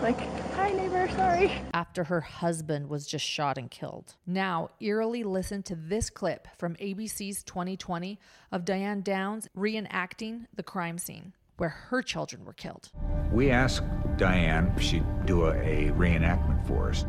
[0.00, 0.18] like,
[0.54, 1.52] hi neighbor, sorry.
[1.74, 4.14] After her husband was just shot and killed.
[4.26, 8.18] Now, eerily listen to this clip from ABC's 2020
[8.50, 12.88] of Diane Downs reenacting the crime scene where her children were killed.
[13.30, 13.84] We asked
[14.16, 17.04] Diane if she'd do a, a reenactment for us.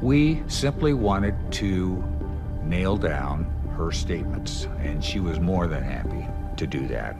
[0.00, 2.02] We simply wanted to
[2.64, 7.16] nail down her statements, and she was more than happy to do that.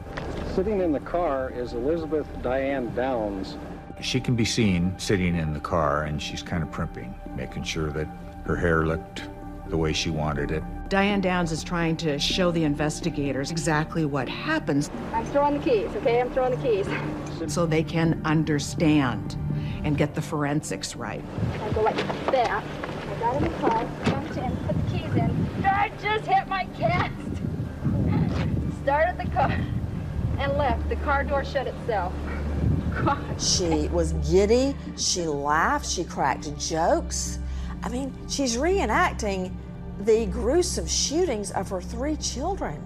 [0.55, 3.57] Sitting in the car is Elizabeth Diane Downs.
[4.01, 7.89] She can be seen sitting in the car, and she's kind of primping, making sure
[7.91, 8.07] that
[8.45, 9.23] her hair looked
[9.67, 10.63] the way she wanted it.
[10.89, 15.89] Diane Downs is trying to show the investigators exactly what happens I'm throwing the keys,
[15.95, 16.21] okay?
[16.21, 17.51] I'm throwing the keys.
[17.51, 19.37] so they can understand
[19.83, 21.23] and get the forensics right.
[21.61, 21.95] I go like
[22.31, 22.63] that.
[22.63, 25.63] I got in the car, jumped in, put the keys in.
[25.83, 27.11] I just hit my cast.
[28.83, 29.51] Started the car
[30.39, 30.87] and left.
[30.87, 32.13] The car door shut itself.
[33.03, 33.41] God.
[33.41, 34.77] She was giddy.
[34.95, 35.85] She laughed.
[35.85, 37.39] She cracked jokes.
[37.83, 39.53] I mean, she's reenacting
[39.99, 42.81] the gruesome shootings of her three children.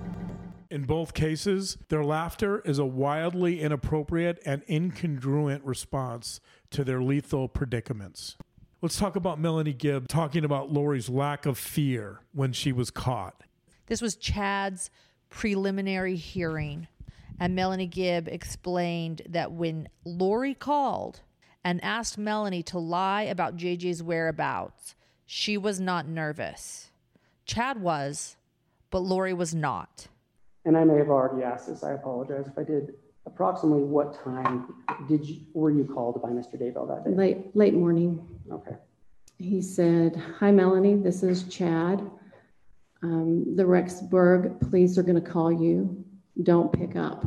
[0.72, 6.40] In both cases, their laughter is a wildly inappropriate and incongruent response
[6.72, 8.38] to their lethal predicaments.
[8.80, 13.42] Let's talk about Melanie Gibb talking about Lori's lack of fear when she was caught.
[13.88, 14.92] This was Chad's
[15.30, 16.88] preliminary hearing,
[17.40, 21.22] and Melanie Gibb explained that when Lori called
[21.64, 24.94] and asked Melanie to lie about JJ's whereabouts,
[25.26, 26.92] she was not nervous.
[27.46, 28.38] Chad was,
[28.92, 30.08] but Lori was not.
[30.66, 31.84] And I may have already asked this.
[31.84, 32.94] I apologize if I did.
[33.28, 34.74] Approximately what time
[35.08, 36.56] did you were you called by Mr.
[36.56, 37.16] Daybell that day?
[37.16, 38.26] Late, late morning.
[38.50, 38.78] Okay.
[39.38, 42.10] He said, Hi, Melanie, this is Chad.
[43.04, 46.06] Um, the Rexburg police are going to call you.
[46.44, 47.26] Don't pick up.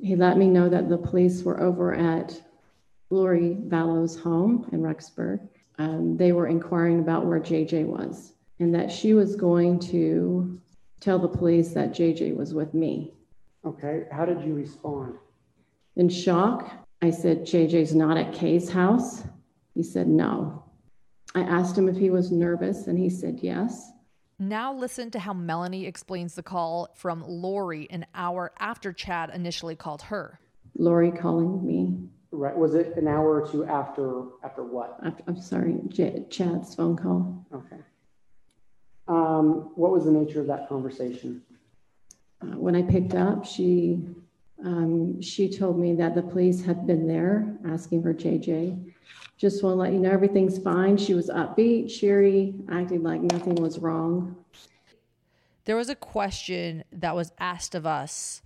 [0.00, 2.40] He let me know that the police were over at
[3.08, 5.48] Lori Vallow's home in Rexburg.
[5.78, 10.60] Um, they were inquiring about where JJ was and that she was going to
[11.00, 13.14] tell the police that JJ was with me.
[13.64, 15.14] Okay, how did you respond?
[15.98, 16.70] In shock,
[17.02, 19.24] I said, JJ's not at Kay's house.
[19.74, 20.62] He said, no.
[21.34, 23.90] I asked him if he was nervous, and he said yes.
[24.38, 29.74] Now listen to how Melanie explains the call from Lori an hour after Chad initially
[29.74, 30.38] called her.
[30.76, 31.98] Lori calling me.
[32.30, 32.56] Right.
[32.56, 34.98] Was it an hour or two after after what?
[35.04, 37.44] After, I'm sorry, J- Chad's phone call.
[37.52, 37.82] Okay.
[39.08, 41.42] Um, what was the nature of that conversation?
[42.40, 44.04] Uh, when I picked up, she
[44.64, 48.92] um, she told me that the police had been there asking for JJ.
[49.36, 50.96] Just want to let you know everything's fine.
[50.96, 54.36] She was upbeat, cheery, acting like nothing was wrong.
[55.64, 58.42] There was a question that was asked of us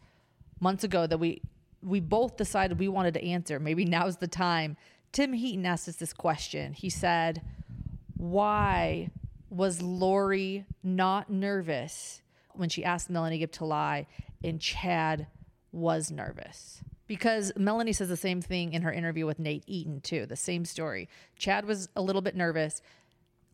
[0.60, 1.40] months ago that we
[1.82, 3.58] we both decided we wanted to answer.
[3.58, 4.76] Maybe now's the time.
[5.10, 6.74] Tim Heaton asked us this question.
[6.74, 7.42] He said,
[8.16, 9.10] "Why
[9.50, 14.06] was Lori not nervous when she asked Melanie Gibb to lie
[14.44, 15.26] and Chad
[15.72, 20.24] was nervous?" Because Melanie says the same thing in her interview with Nate Eaton too.
[20.26, 21.08] The same story.
[21.36, 22.80] Chad was a little bit nervous.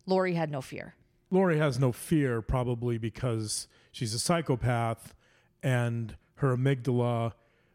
[0.06, 0.94] Lori had no fear.
[1.30, 5.14] Lori has no fear, probably because she's a psychopath
[5.62, 7.32] and her amygdala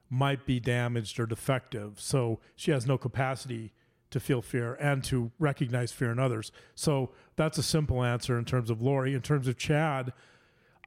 [0.10, 2.00] might be damaged or defective.
[2.00, 3.74] So she has no capacity
[4.10, 6.52] to feel fear and to recognize fear in others.
[6.76, 9.16] So that's a simple answer in terms of Lori.
[9.16, 10.14] In terms of Chad,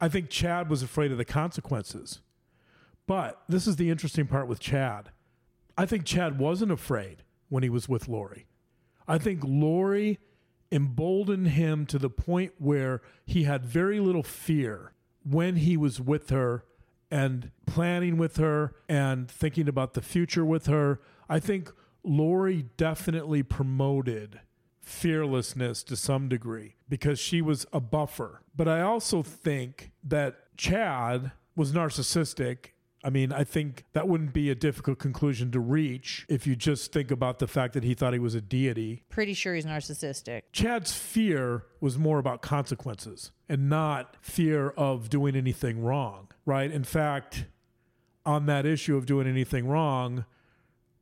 [0.01, 2.21] I think Chad was afraid of the consequences.
[3.07, 5.11] But this is the interesting part with Chad.
[5.79, 8.47] I think Chad wasn't afraid when he was with Lori.
[9.07, 10.19] I think Lori
[10.73, 14.93] emboldened him to the point where he had very little fear
[15.23, 16.65] when he was with her
[17.11, 21.01] and planning with her and thinking about the future with her.
[21.29, 21.71] I think
[22.03, 24.41] Lori definitely promoted
[24.81, 28.43] fearlessness to some degree because she was a buffer.
[28.57, 32.71] But I also think that Chad was narcissistic
[33.07, 36.93] I mean, I think that wouldn't be a difficult conclusion to reach if you just
[36.93, 39.05] think about the fact that he thought he was a deity.
[39.11, 40.43] Pretty sure he's narcissistic.
[40.53, 46.69] Chad's fear was more about consequences and not fear of doing anything wrong, right?
[46.69, 47.45] In fact,
[48.25, 50.25] on that issue of doing anything wrong,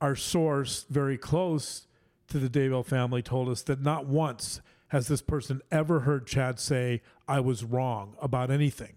[0.03, 1.87] our source very close
[2.29, 6.61] to the Daybell family told us that not once has this person ever heard Chad
[6.61, 8.97] say, I was wrong about anything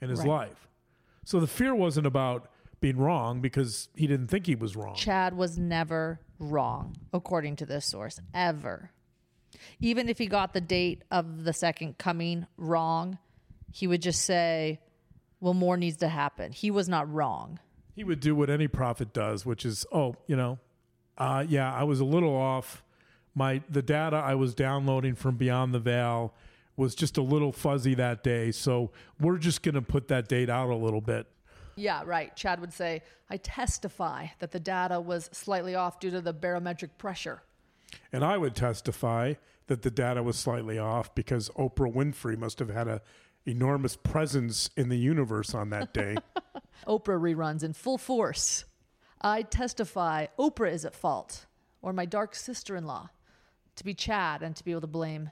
[0.00, 0.28] in his Right.
[0.28, 0.69] life.
[1.24, 2.50] So the fear wasn't about
[2.80, 4.94] being wrong because he didn't think he was wrong.
[4.94, 8.90] Chad was never wrong, according to this source, ever.
[9.80, 13.18] Even if he got the date of the second coming wrong,
[13.70, 14.80] he would just say,
[15.40, 16.52] well, more needs to happen.
[16.52, 17.58] He was not wrong.
[17.94, 20.58] He would do what any prophet does, which is, oh, you know,
[21.18, 22.82] uh, yeah, I was a little off.
[23.34, 26.34] My the data I was downloading from Beyond the Veil
[26.80, 30.48] was just a little fuzzy that day, so we're just going to put that date
[30.48, 31.26] out a little bit.
[31.76, 32.34] Yeah, right.
[32.34, 36.96] Chad would say, I testify that the data was slightly off due to the barometric
[36.96, 37.42] pressure.
[38.10, 39.34] And I would testify
[39.66, 43.02] that the data was slightly off because Oprah Winfrey must have had a
[43.44, 46.16] enormous presence in the universe on that day.
[46.86, 48.64] Oprah reruns in full force.
[49.20, 51.44] I testify Oprah is at fault,
[51.82, 53.10] or my dark sister in law,
[53.76, 55.30] to be Chad and to be able to blame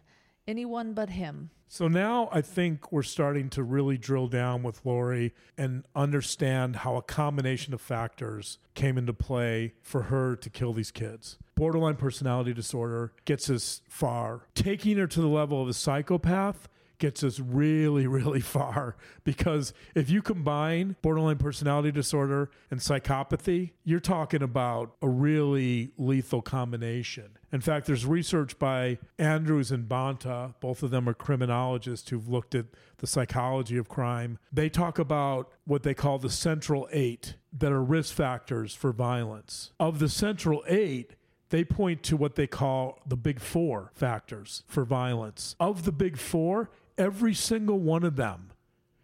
[0.49, 1.51] anyone but him.
[1.69, 6.97] So now I think we're starting to really drill down with Lori and understand how
[6.97, 11.37] a combination of factors came into play for her to kill these kids.
[11.55, 14.47] Borderline personality disorder gets us far.
[14.55, 16.69] Taking her to the level of a psychopath
[16.99, 24.01] gets us really, really far because if you combine borderline personality disorder and psychopathy, you're
[24.01, 27.39] talking about a really lethal combination.
[27.53, 32.55] In fact, there's research by Andrews and Bonta, both of them are criminologists who've looked
[32.55, 32.67] at
[32.99, 34.39] the psychology of crime.
[34.53, 39.73] They talk about what they call the central eight that are risk factors for violence.
[39.81, 41.15] Of the central eight,
[41.51, 45.57] they point to what they call the big four factors for violence.
[45.59, 48.51] Of the big four, every single one of them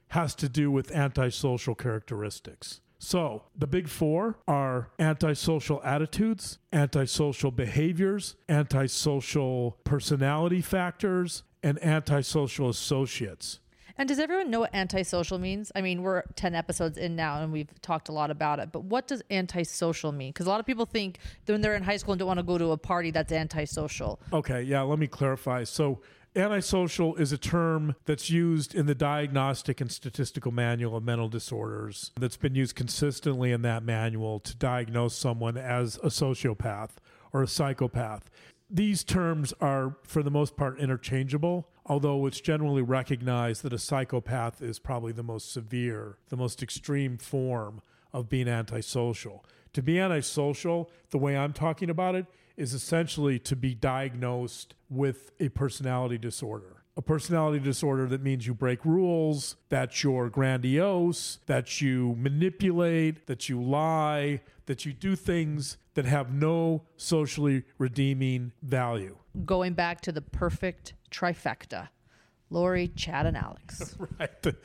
[0.09, 2.81] has to do with antisocial characteristics.
[2.99, 13.61] So, the big four are antisocial attitudes, antisocial behaviors, antisocial personality factors, and antisocial associates.
[13.97, 15.71] And does everyone know what antisocial means?
[15.75, 18.85] I mean, we're 10 episodes in now and we've talked a lot about it, but
[18.85, 20.31] what does antisocial mean?
[20.31, 22.39] Because a lot of people think that when they're in high school and don't want
[22.39, 24.19] to go to a party, that's antisocial.
[24.33, 25.63] Okay, yeah, let me clarify.
[25.63, 26.01] So,
[26.37, 32.11] Antisocial is a term that's used in the Diagnostic and Statistical Manual of Mental Disorders
[32.19, 36.91] that's been used consistently in that manual to diagnose someone as a sociopath
[37.33, 38.31] or a psychopath.
[38.69, 44.61] These terms are, for the most part, interchangeable, although it's generally recognized that a psychopath
[44.61, 47.81] is probably the most severe, the most extreme form
[48.13, 49.45] of being antisocial.
[49.75, 52.27] To be antisocial, the way I'm talking about it,
[52.57, 56.83] is essentially to be diagnosed with a personality disorder.
[56.97, 63.49] A personality disorder that means you break rules, that you're grandiose, that you manipulate, that
[63.49, 69.17] you lie, that you do things that have no socially redeeming value.
[69.45, 71.89] Going back to the perfect trifecta
[72.51, 73.97] Lori, Chad, and Alex.
[74.19, 74.43] right.
[74.43, 74.57] The,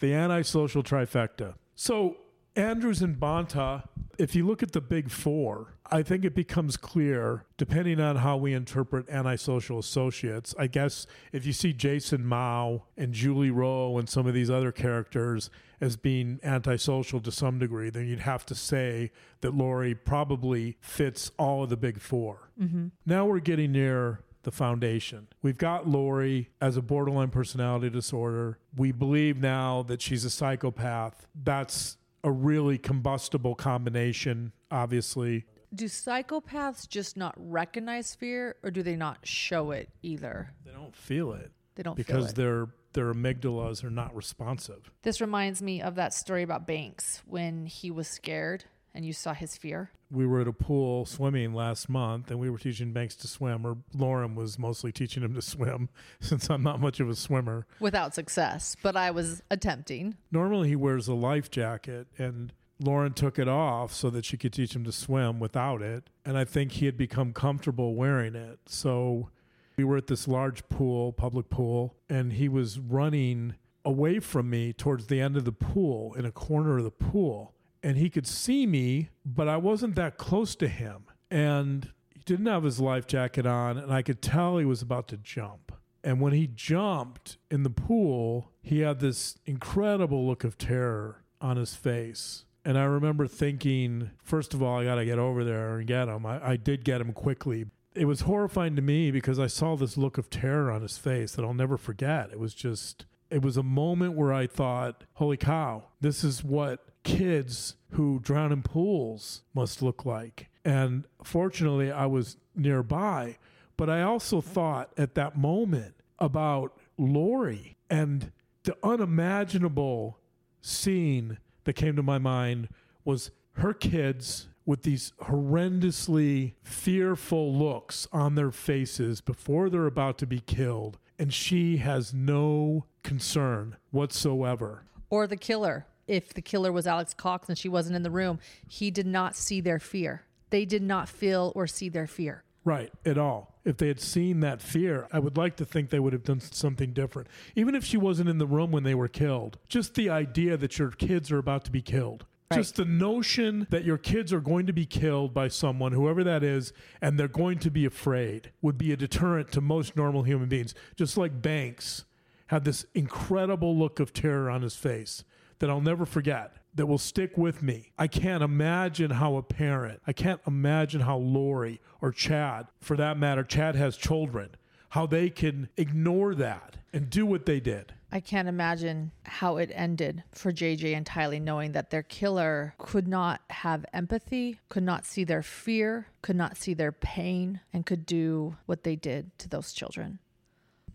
[0.00, 1.54] the antisocial trifecta.
[1.74, 2.16] So,
[2.56, 3.86] Andrews and Bonta,
[4.18, 8.36] if you look at the big four, I think it becomes clear, depending on how
[8.36, 10.54] we interpret antisocial associates.
[10.58, 14.72] I guess if you see Jason Mao and Julie Rowe and some of these other
[14.72, 19.10] characters as being antisocial to some degree, then you'd have to say
[19.40, 22.88] that Lori probably fits all of the big 4 Mm-hmm.
[23.06, 25.28] Now we're getting near the foundation.
[25.42, 28.58] We've got Lori as a borderline personality disorder.
[28.76, 31.26] We believe now that she's a psychopath.
[31.34, 35.46] That's a really combustible combination, obviously.
[35.74, 40.52] Do psychopaths just not recognize fear or do they not show it either?
[40.64, 41.52] They don't feel it.
[41.76, 42.34] They don't because feel it.
[42.34, 44.90] their their amygdalas are not responsive.
[45.02, 48.64] This reminds me of that story about Banks when he was scared
[48.94, 49.92] and you saw his fear.
[50.10, 53.64] We were at a pool swimming last month and we were teaching Banks to swim,
[53.64, 55.88] or Lauren was mostly teaching him to swim
[56.20, 57.66] since I'm not much of a swimmer.
[57.78, 60.16] Without success, but I was attempting.
[60.32, 64.52] Normally he wears a life jacket and Lauren took it off so that she could
[64.52, 66.08] teach him to swim without it.
[66.24, 68.58] And I think he had become comfortable wearing it.
[68.66, 69.28] So
[69.76, 73.54] we were at this large pool, public pool, and he was running
[73.84, 77.54] away from me towards the end of the pool in a corner of the pool.
[77.82, 81.04] And he could see me, but I wasn't that close to him.
[81.30, 85.08] And he didn't have his life jacket on, and I could tell he was about
[85.08, 85.72] to jump.
[86.02, 91.56] And when he jumped in the pool, he had this incredible look of terror on
[91.56, 92.44] his face.
[92.64, 96.08] And I remember thinking, first of all, I got to get over there and get
[96.08, 96.26] him.
[96.26, 97.66] I, I did get him quickly.
[97.94, 101.32] It was horrifying to me because I saw this look of terror on his face
[101.32, 102.30] that I'll never forget.
[102.30, 106.86] It was just, it was a moment where I thought, holy cow, this is what
[107.02, 110.48] kids who drown in pools must look like.
[110.64, 113.38] And fortunately, I was nearby.
[113.76, 118.30] But I also thought at that moment about Lori and
[118.64, 120.18] the unimaginable
[120.60, 122.68] scene that came to my mind
[123.04, 130.26] was her kids with these horrendously fearful looks on their faces before they're about to
[130.26, 130.98] be killed.
[131.18, 134.84] And she has no concern whatsoever.
[135.10, 135.86] Or the killer.
[136.06, 139.36] If the killer was Alex Cox and she wasn't in the room, he did not
[139.36, 140.22] see their fear.
[140.50, 142.42] They did not feel or see their fear.
[142.64, 143.58] Right, at all.
[143.64, 146.40] If they had seen that fear, I would like to think they would have done
[146.40, 147.28] something different.
[147.54, 150.78] Even if she wasn't in the room when they were killed, just the idea that
[150.78, 152.26] your kids are about to be killed.
[152.52, 156.42] Just the notion that your kids are going to be killed by someone, whoever that
[156.42, 160.48] is, and they're going to be afraid would be a deterrent to most normal human
[160.48, 160.74] beings.
[160.96, 162.06] Just like Banks
[162.48, 165.22] had this incredible look of terror on his face
[165.60, 167.92] that I'll never forget, that will stick with me.
[167.98, 173.18] I can't imagine how a parent, I can't imagine how Lori or Chad, for that
[173.18, 174.50] matter, Chad has children,
[174.90, 177.94] how they can ignore that and do what they did.
[178.12, 183.06] I can't imagine how it ended for JJ and Tylee, knowing that their killer could
[183.06, 188.04] not have empathy, could not see their fear, could not see their pain, and could
[188.04, 190.18] do what they did to those children.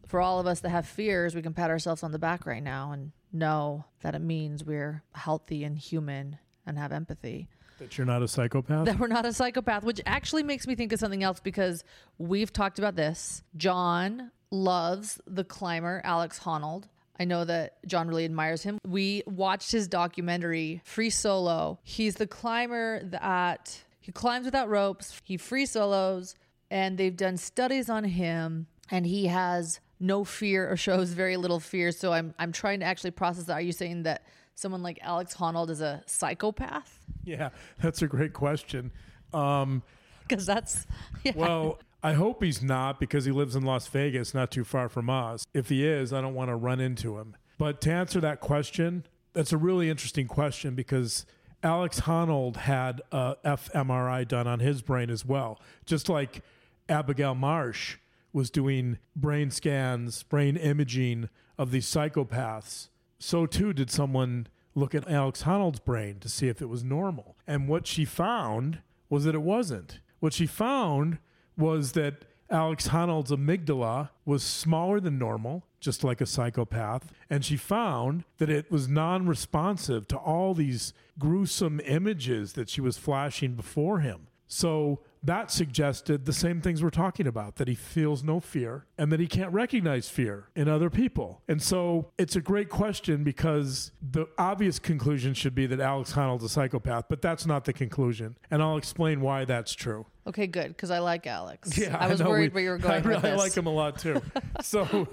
[0.06, 2.64] For all of us that have fears, we can pat ourselves on the back right
[2.64, 7.48] now and know that it means we're healthy and human and have empathy.
[7.80, 8.86] That you're not a psychopath?
[8.86, 11.84] That we're not a psychopath, which actually makes me think of something else because
[12.18, 13.44] we've talked about this.
[13.58, 16.86] John loves the climber, Alex Honnold.
[17.20, 18.78] I know that John really admires him.
[18.88, 21.80] We watched his documentary, Free Solo.
[21.84, 26.36] He's the climber that he climbs without ropes, he free solos,
[26.70, 31.60] and they've done studies on him, and he has no fear or shows very little
[31.60, 31.92] fear.
[31.92, 33.54] So I'm I'm trying to actually process that.
[33.54, 34.24] Are you saying that
[34.56, 37.00] someone like Alex Honnold is a psychopath?
[37.24, 37.50] Yeah,
[37.82, 38.92] that's a great question.
[39.34, 39.84] Um,
[40.28, 40.86] Because that's
[41.24, 41.34] yeah.
[41.36, 45.10] well, I hope he's not because he lives in Las Vegas, not too far from
[45.10, 45.46] us.
[45.54, 47.36] If he is, I don't want to run into him.
[47.58, 51.26] But to answer that question, that's a really interesting question because
[51.64, 56.44] Alex Honnold had a fMRI done on his brain as well, just like
[56.88, 57.98] Abigail Marsh
[58.36, 65.10] was doing brain scans, brain imaging of these psychopaths, so too did someone look at
[65.10, 67.38] Alex Honnold's brain to see if it was normal.
[67.48, 68.80] And what she found
[69.10, 70.02] was that it wasn't.
[70.20, 71.20] What she found
[71.58, 77.14] was that Alex Honnold's amygdala was smaller than normal, just like a psychopath.
[77.30, 82.82] And she found that it was non responsive to all these gruesome images that she
[82.82, 84.28] was flashing before him.
[84.46, 89.12] So that suggested the same things we're talking about that he feels no fear and
[89.12, 91.42] that he can't recognize fear in other people.
[91.48, 96.44] And so it's a great question because the obvious conclusion should be that Alex Honnold's
[96.44, 98.38] a psychopath, but that's not the conclusion.
[98.52, 100.06] And I'll explain why that's true.
[100.28, 101.78] Okay, good, because I like Alex.
[101.78, 103.38] Yeah, I was know worried we- where you were going I with really this.
[103.40, 104.22] like him a lot too.
[104.62, 105.08] so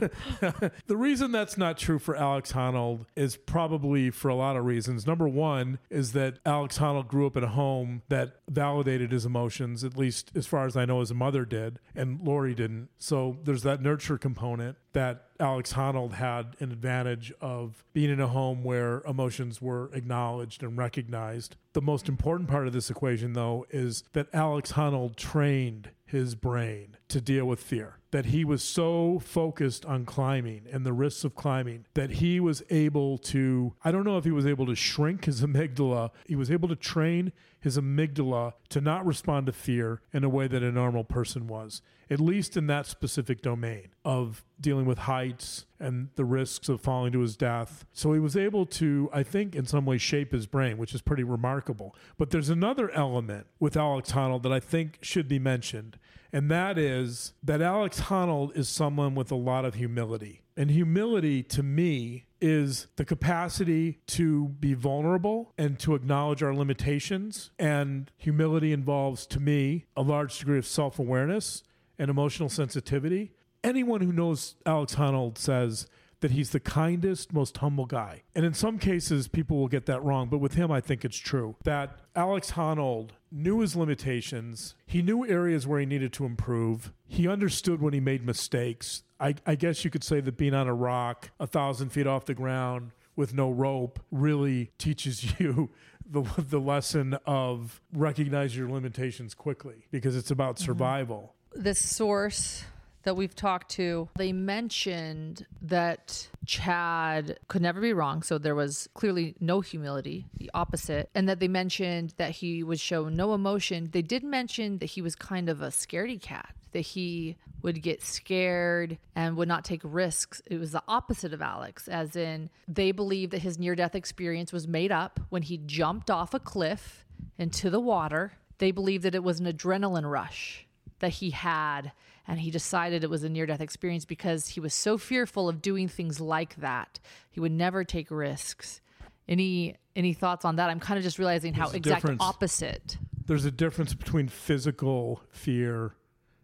[0.87, 5.07] the reason that's not true for Alex Honnold is probably for a lot of reasons.
[5.07, 9.85] Number one is that Alex Honnold grew up in a home that validated his emotions,
[9.85, 12.89] at least as far as I know, his mother did, and Lori didn't.
[12.99, 18.29] So there's that nurture component that Alex Honnold had an advantage of being in a
[18.29, 21.57] home where emotions were acknowledged and recognized.
[21.73, 26.97] The most important part of this equation, though, is that Alex Honnold trained his brain
[27.09, 27.99] to deal with fear.
[28.13, 32.63] That he was so focused on climbing and the risks of climbing that he was
[32.71, 36.51] able to, I don't know if he was able to shrink his amygdala, he was
[36.51, 40.71] able to train his amygdala to not respond to fear in a way that a
[40.71, 46.25] normal person was, at least in that specific domain of dealing with heights and the
[46.25, 47.85] risks of falling to his death.
[47.93, 51.03] So he was able to, I think, in some way shape his brain, which is
[51.03, 51.95] pretty remarkable.
[52.17, 55.99] But there's another element with Alex Honnold that I think should be mentioned,
[56.33, 60.43] and that is that Alex Honnold is someone with a lot of humility.
[60.57, 67.51] And humility to me is the capacity to be vulnerable and to acknowledge our limitations.
[67.59, 71.63] And humility involves, to me, a large degree of self awareness
[71.99, 73.33] and emotional sensitivity.
[73.65, 75.87] Anyone who knows Alex Honnold says
[76.23, 78.23] that he's the kindest, most humble guy.
[78.35, 81.19] And in some cases, people will get that wrong, but with him, I think it's
[81.19, 84.75] true that Alex Honnold knew his limitations.
[84.87, 86.93] He knew areas where he needed to improve.
[87.07, 89.03] He understood when he made mistakes.
[89.21, 92.25] I, I guess you could say that being on a rock a thousand feet off
[92.25, 95.71] the ground with no rope really teaches you
[96.09, 100.67] the, the lesson of recognize your limitations quickly because it's about mm-hmm.
[100.67, 101.35] survival.
[101.55, 102.65] this source
[103.03, 108.23] that we've talked to, they mentioned that Chad could never be wrong.
[108.23, 111.11] So there was clearly no humility, the opposite.
[111.15, 113.89] And that they mentioned that he would show no emotion.
[113.93, 118.03] They did mention that he was kind of a scaredy cat, that he would get
[118.03, 120.43] scared and would not take risks.
[120.47, 124.53] It was the opposite of Alex, as in they believe that his near death experience
[124.53, 127.05] was made up when he jumped off a cliff
[127.39, 128.33] into the water.
[128.59, 130.67] They believe that it was an adrenaline rush
[130.99, 131.93] that he had
[132.29, 135.61] and he decided it was a near death experience because he was so fearful of
[135.63, 137.01] doing things like that
[137.31, 138.81] he would never take risks
[139.29, 142.23] any any thoughts on that i'm kind of just realizing how There's a exact difference.
[142.23, 145.95] opposite There's a difference between physical fear,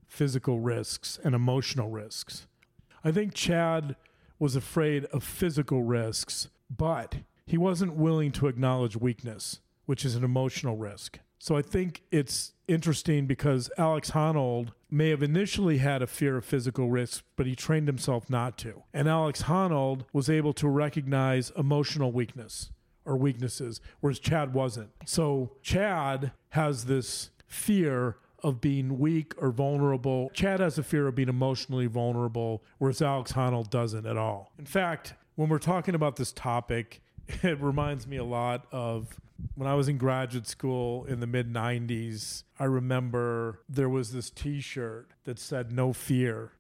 [0.07, 2.47] physical risks, and emotional risks.
[3.05, 3.97] I think Chad
[4.39, 10.22] was afraid of physical risks, but he wasn't willing to acknowledge weakness, which is an
[10.24, 11.18] emotional risk.
[11.39, 16.45] So I think it's interesting because Alex Honnold may have initially had a fear of
[16.45, 18.82] physical risk, but he trained himself not to.
[18.93, 22.70] And Alex Honnold was able to recognize emotional weakness
[23.05, 24.91] or weaknesses, whereas Chad wasn't.
[25.07, 30.30] So Chad has this fear of being weak or vulnerable.
[30.32, 34.53] Chad has a fear of being emotionally vulnerable, whereas Alex Honnold doesn't at all.
[34.59, 37.01] In fact, when we're talking about this topic,
[37.43, 39.18] it reminds me a lot of
[39.55, 42.45] when I was in graduate school in the mid 90s.
[42.59, 46.53] I remember there was this t shirt that said, No fear.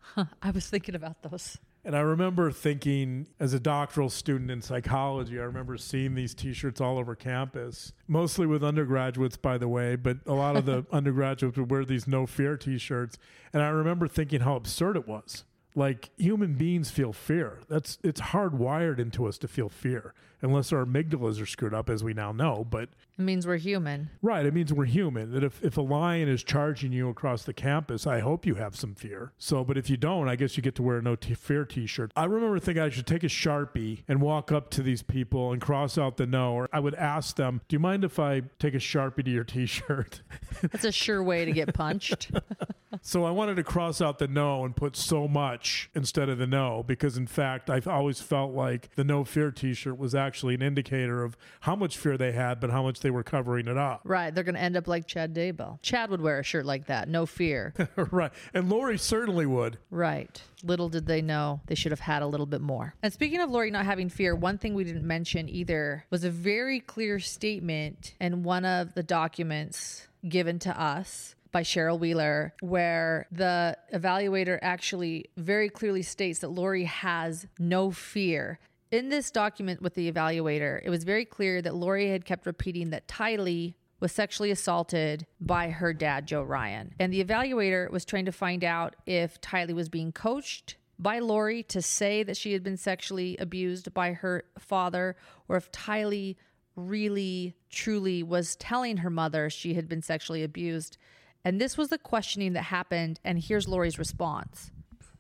[0.42, 5.38] i was thinking about those And I remember thinking, as a doctoral student in psychology,
[5.38, 9.96] I remember seeing these t shirts all over campus, mostly with undergraduates, by the way,
[9.96, 13.16] but a lot of the undergraduates would wear these no fear t shirts.
[13.52, 15.44] And I remember thinking how absurd it was.
[15.74, 17.60] Like human beings feel fear.
[17.68, 20.12] That's it's hardwired into us to feel fear,
[20.42, 22.66] unless our amygdalas are screwed up, as we now know.
[22.68, 24.46] But it means we're human Right.
[24.46, 25.32] It means we're human.
[25.32, 28.76] That if, if a lion is charging you across the campus, I hope you have
[28.76, 29.32] some fear.
[29.38, 31.64] So, but if you don't, I guess you get to wear a no t- fear
[31.64, 32.12] t shirt.
[32.16, 35.60] I remember thinking I should take a Sharpie and walk up to these people and
[35.60, 36.52] cross out the no.
[36.52, 39.44] Or I would ask them, Do you mind if I take a Sharpie to your
[39.44, 40.22] t shirt?
[40.62, 42.30] that's a sure way to get punched
[43.02, 46.46] So I wanted to cross out the no and put so much instead of the
[46.46, 50.27] no because, in fact, I've always felt like the no fear t shirt was actually
[50.28, 53.76] an indicator of how much fear they had, but how much they were covering it
[53.76, 54.02] up.
[54.04, 54.34] Right.
[54.34, 55.80] They're going to end up like Chad Daybell.
[55.82, 57.08] Chad would wear a shirt like that.
[57.08, 57.74] No fear.
[57.96, 58.32] right.
[58.54, 59.78] And Lori certainly would.
[59.90, 60.40] Right.
[60.62, 62.94] Little did they know they should have had a little bit more.
[63.02, 66.30] And speaking of Lori not having fear, one thing we didn't mention either was a
[66.30, 73.26] very clear statement in one of the documents given to us by Cheryl Wheeler, where
[73.32, 78.58] the evaluator actually very clearly states that Lori has no fear.
[78.90, 82.90] In this document with the evaluator, it was very clear that Lori had kept repeating
[82.90, 86.94] that Tylee was sexually assaulted by her dad, Joe Ryan.
[86.98, 91.62] And the evaluator was trying to find out if Tylee was being coached by Lori
[91.64, 95.16] to say that she had been sexually abused by her father,
[95.48, 96.36] or if Tylee
[96.74, 100.96] really, truly was telling her mother she had been sexually abused.
[101.44, 103.20] And this was the questioning that happened.
[103.22, 104.70] And here's Lori's response.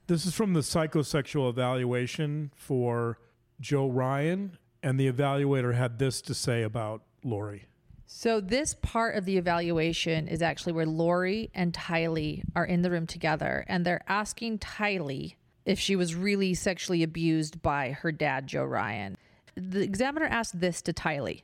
[0.06, 3.18] This is from the psychosexual evaluation for
[3.60, 7.66] Joe Ryan, and the evaluator had this to say about Lori.
[8.06, 12.90] So, this part of the evaluation is actually where Lori and Tylee are in the
[12.90, 15.34] room together, and they're asking Tylee
[15.66, 19.18] if she was really sexually abused by her dad, Joe Ryan.
[19.54, 21.42] The examiner asked this to Tylee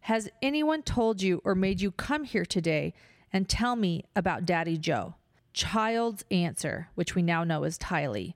[0.00, 2.92] Has anyone told you or made you come here today
[3.32, 5.14] and tell me about Daddy Joe?
[5.52, 8.34] Child's answer, which we now know is Tylee.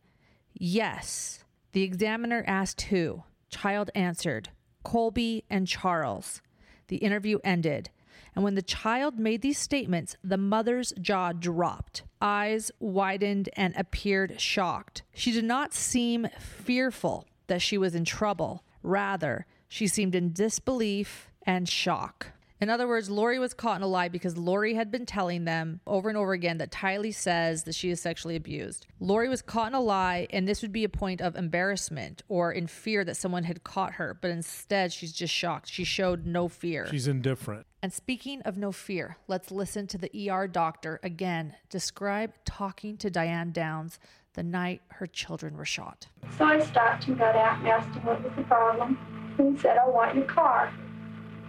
[0.52, 1.43] Yes.
[1.74, 3.24] The examiner asked who.
[3.50, 4.50] Child answered,
[4.84, 6.40] Colby and Charles.
[6.86, 7.90] The interview ended.
[8.36, 14.40] And when the child made these statements, the mother's jaw dropped, eyes widened, and appeared
[14.40, 15.02] shocked.
[15.14, 18.62] She did not seem fearful that she was in trouble.
[18.84, 22.28] Rather, she seemed in disbelief and shock.
[22.60, 25.80] In other words, Lori was caught in a lie because Lori had been telling them
[25.86, 28.86] over and over again that Tylee says that she is sexually abused.
[29.00, 32.52] Lori was caught in a lie, and this would be a point of embarrassment or
[32.52, 34.16] in fear that someone had caught her.
[34.20, 35.68] But instead, she's just shocked.
[35.68, 36.86] She showed no fear.
[36.90, 37.66] She's indifferent.
[37.82, 43.10] And speaking of no fear, let's listen to the ER doctor again describe talking to
[43.10, 43.98] Diane Downs
[44.34, 46.06] the night her children were shot.
[46.38, 48.98] So I stopped and got out and asked him what was the problem.
[49.38, 50.72] And he said, I want your car.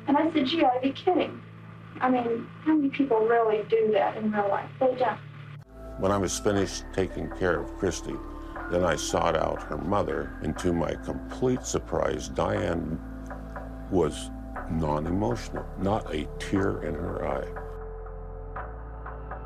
[0.08, 1.42] And I said, gee, gotta be kidding.
[2.02, 4.70] I mean, how many people really do that in real life?
[4.80, 5.18] They don't.
[6.00, 8.18] When I was finished taking care of Christie,
[8.72, 13.00] then I sought out her mother, and to my complete surprise, Diane
[13.92, 14.30] was
[14.70, 17.48] non emotional, not a tear in her eye.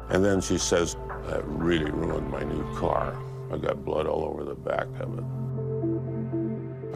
[0.10, 0.96] And then she says,
[1.28, 3.22] That really ruined my new car.
[3.52, 5.24] I got blood all over the back of it.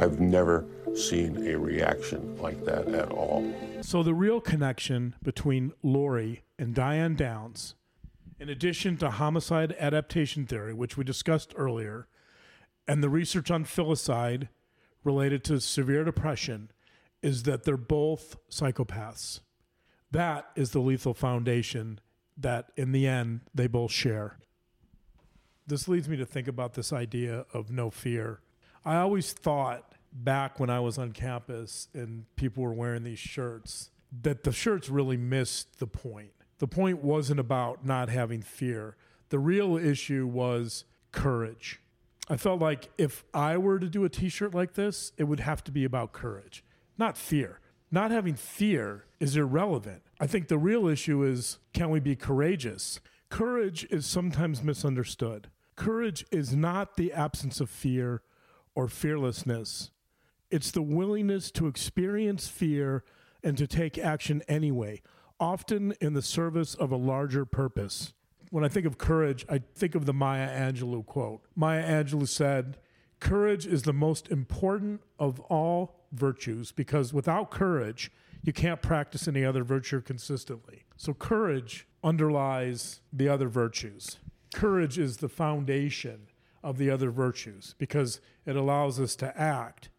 [0.02, 0.66] I've never
[0.96, 3.46] seen a reaction like that at all.
[3.82, 7.76] So, the real connection between Lori and Diane Downs,
[8.40, 12.08] in addition to homicide adaptation theory, which we discussed earlier,
[12.88, 14.50] and the research on filicide
[15.04, 16.72] related to severe depression,
[17.22, 19.40] is that they're both psychopaths.
[20.12, 22.00] That is the lethal foundation
[22.38, 24.38] that, in the end, they both share.
[25.66, 28.42] This leads me to think about this idea of no fear.
[28.86, 33.90] I always thought back when I was on campus and people were wearing these shirts
[34.22, 36.32] that the shirts really missed the point.
[36.60, 38.96] The point wasn't about not having fear.
[39.30, 41.80] The real issue was courage.
[42.30, 45.42] I felt like if I were to do a t shirt like this, it would
[45.42, 46.64] have to be about courage,
[46.98, 47.60] not fear.
[47.92, 50.02] Not having fear is irrelevant.
[50.20, 53.00] I think the real issue is can we be courageous?
[53.30, 55.50] Courage is sometimes misunderstood.
[55.76, 58.24] Courage is not the absence of fear
[58.74, 59.92] or fearlessness.
[60.54, 63.04] It's the willingness to experience fear
[63.44, 65.02] and to take action anyway,
[65.40, 68.14] often in the service of a larger purpose.
[68.52, 71.42] When I think of courage, I think of the Maya Angelou quote.
[71.56, 72.78] Maya Angelou said,
[73.20, 78.12] Courage is the most important of all virtues because without courage,
[78.44, 80.84] you can't practice any other virtue consistently.
[80.98, 84.20] So, courage underlies the other virtues.
[84.54, 86.28] Courage is the foundation
[86.64, 89.90] of the other virtues because it allows us to act.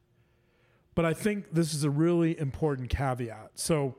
[0.94, 3.52] But I think this is a really important caveat.
[3.54, 3.96] So,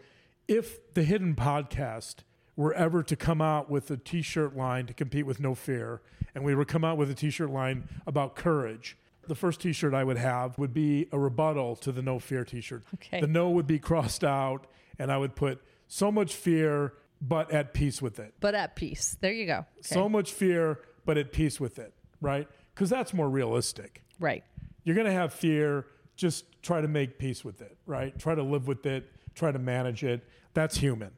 [0.48, 2.18] if the Hidden Podcast
[2.56, 6.02] were ever to come out with a t shirt line to compete with No Fear,
[6.34, 9.74] and we would come out with a t shirt line about courage, the first t
[9.74, 12.84] shirt I would have would be a rebuttal to the No Fear t shirt.
[12.96, 13.20] Okay.
[13.22, 14.68] The no would be crossed out,
[15.00, 18.34] and I would put so much fear, but at peace with it.
[18.39, 19.18] But at peace.
[19.20, 19.66] There you go.
[19.80, 19.82] Okay.
[19.82, 22.48] So much fear, but at peace with it, right?
[22.74, 24.04] Because that's more realistic.
[24.20, 24.43] Right.
[24.84, 28.18] You're going to have fear, just try to make peace with it, right?
[28.18, 30.24] Try to live with it, try to manage it.
[30.53, 31.11] That's human.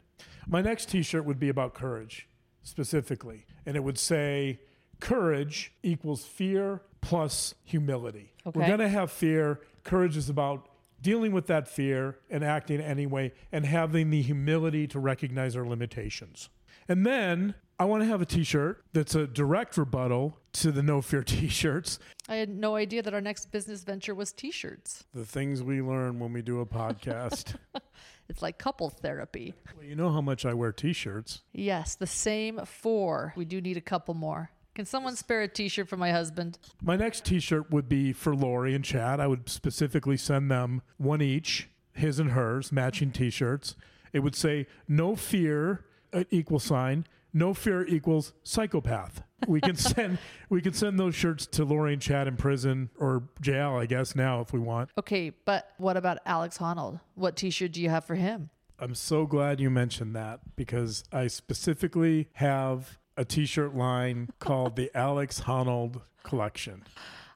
[0.48, 2.28] My next t shirt would be about courage.
[2.64, 3.46] specifically.
[3.66, 4.60] And it would say
[5.00, 8.34] courage equals fear plus humility.
[8.46, 9.62] We're going to have fear.
[9.84, 10.68] Courage is about
[11.02, 16.50] dealing with that fear and acting anyway and having the humility to recognize our limitations.
[16.90, 20.82] And then I want to have a t shirt that's a direct rebuttal to the
[20.84, 22.00] no fear t shirts.
[22.30, 25.06] I had no idea that our next business venture was t shirts.
[25.14, 27.56] The things we learn when we do a podcast.
[28.30, 29.54] It's like couple therapy.
[29.76, 31.44] well, you know how much I wear t shirts.
[31.54, 33.34] Yes, the same four.
[33.38, 34.52] We do need a couple more.
[34.76, 36.60] Can someone spare a t shirt for my husband?
[36.82, 39.20] My next t shirt would be for Lori and Chad.
[39.20, 43.76] I would specifically send them one each, his and hers, matching t shirts.
[44.14, 49.24] It would say, no fear, uh, equal sign, no fear equals psychopath.
[49.46, 50.18] We can send
[50.50, 54.16] we can send those shirts to Lori and Chad in prison or jail, I guess,
[54.16, 54.90] now if we want.
[54.98, 57.00] Okay, but what about Alex Honnold?
[57.16, 58.50] What t shirt do you have for him?
[58.80, 64.76] I'm so glad you mentioned that because I specifically have a t shirt line called
[64.76, 66.84] the Alex Honnold Collection.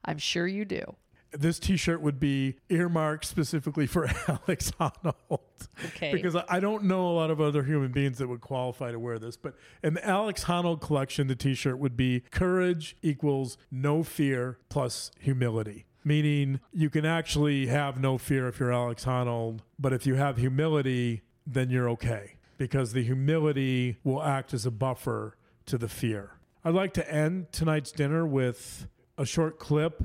[0.03, 0.95] I'm sure you do.
[1.33, 5.39] This T-shirt would be earmarked specifically for Alex Honnold.
[5.87, 6.11] Okay.
[6.11, 8.99] Because I- I don't know a lot of other human beings that would qualify to
[8.99, 9.37] wear this.
[9.37, 15.11] But in the Alex Honnold collection, the T-shirt would be courage equals no fear plus
[15.19, 15.85] humility.
[16.03, 20.37] Meaning you can actually have no fear if you're Alex Honnold, but if you have
[20.37, 22.35] humility, then you're okay.
[22.57, 26.31] Because the humility will act as a buffer to the fear.
[26.65, 30.01] I'd like to end tonight's dinner with a short clip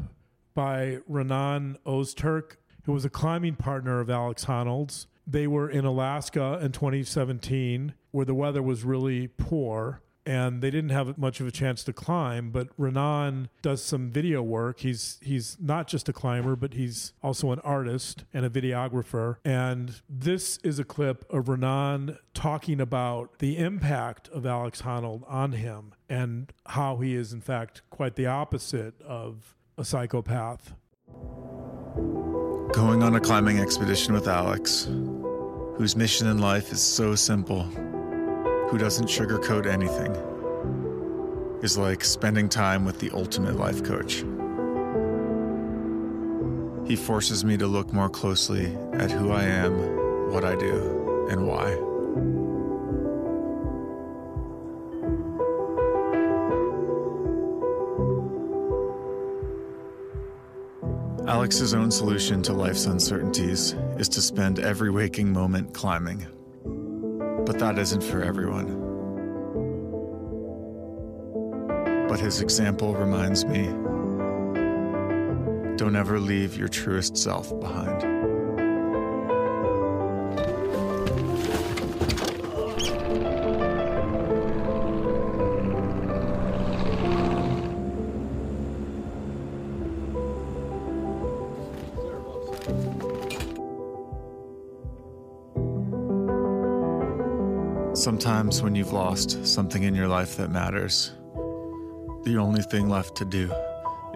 [0.57, 5.07] by Renan Ozturk, who was a climbing partner of Alex Honnold's.
[5.25, 10.91] They were in Alaska in 2017, where the weather was really poor and they didn't
[10.91, 12.51] have much of a chance to climb.
[12.51, 14.81] But Renan does some video work.
[14.81, 19.37] He's he's not just a climber, but he's also an artist and a videographer.
[19.45, 25.53] And this is a clip of Renan talking about the impact of Alex Honnold on
[25.53, 30.75] him and how he is in fact quite the opposite of a psychopath.
[32.73, 34.89] Going on a climbing expedition with Alex,
[35.77, 37.65] whose mission in life is so simple,
[38.71, 40.15] who doesn't sugarcoat anything,
[41.63, 44.25] is like spending time with the ultimate life coach.
[46.89, 51.47] He forces me to look more closely at who I am, what I do, and
[51.47, 51.96] why.
[61.29, 66.25] Alex's own solution to life's uncertainties is to spend every waking moment climbing.
[67.45, 68.85] But that isn't for everyone.
[72.09, 73.67] But his example reminds me
[75.77, 78.16] don't ever leave your truest self behind.
[98.07, 101.11] Sometimes, when you've lost something in your life that matters,
[102.23, 103.53] the only thing left to do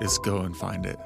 [0.00, 0.96] is go and find it.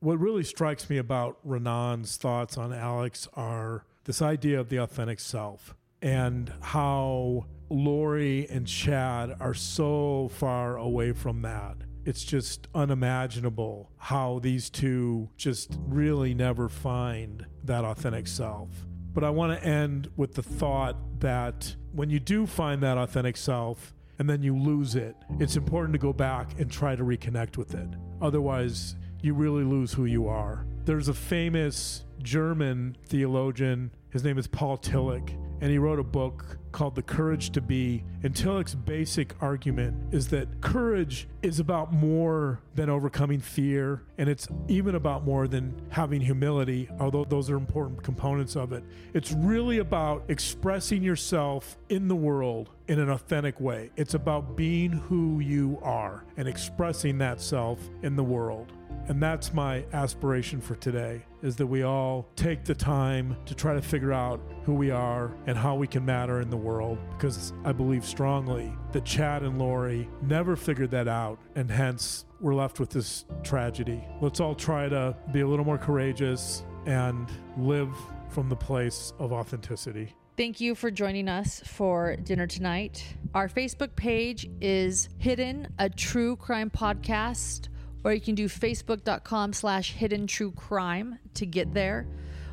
[0.00, 5.20] What really strikes me about Renan's thoughts on Alex are this idea of the authentic
[5.20, 11.76] self and how Lori and Chad are so far away from that.
[12.04, 18.70] It's just unimaginable how these two just really never find that authentic self.
[19.14, 23.36] But I want to end with the thought that when you do find that authentic
[23.36, 27.56] self and then you lose it, it's important to go back and try to reconnect
[27.56, 27.88] with it.
[28.20, 30.66] Otherwise, you really lose who you are.
[30.84, 36.58] There's a famous German theologian, his name is Paul Tillich, and he wrote a book
[36.72, 38.02] called The Courage to Be.
[38.24, 44.48] And Tillich's basic argument is that courage is about more than overcoming fear, and it's
[44.66, 48.82] even about more than having humility, although those are important components of it.
[49.14, 53.90] It's really about expressing yourself in the world in an authentic way.
[53.96, 58.72] It's about being who you are and expressing that self in the world.
[59.08, 63.74] And that's my aspiration for today is that we all take the time to try
[63.74, 67.52] to figure out who we are and how we can matter in the world because
[67.64, 72.78] I believe strongly that Chad and Lori never figured that out and hence we're left
[72.78, 74.02] with this tragedy.
[74.20, 77.94] Let's all try to be a little more courageous and live
[78.30, 80.14] from the place of authenticity.
[80.36, 83.04] Thank you for joining us for dinner tonight.
[83.34, 87.68] Our Facebook page is Hidden, a true crime podcast,
[88.04, 92.06] or you can do facebook.com slash hidden true crime to get there.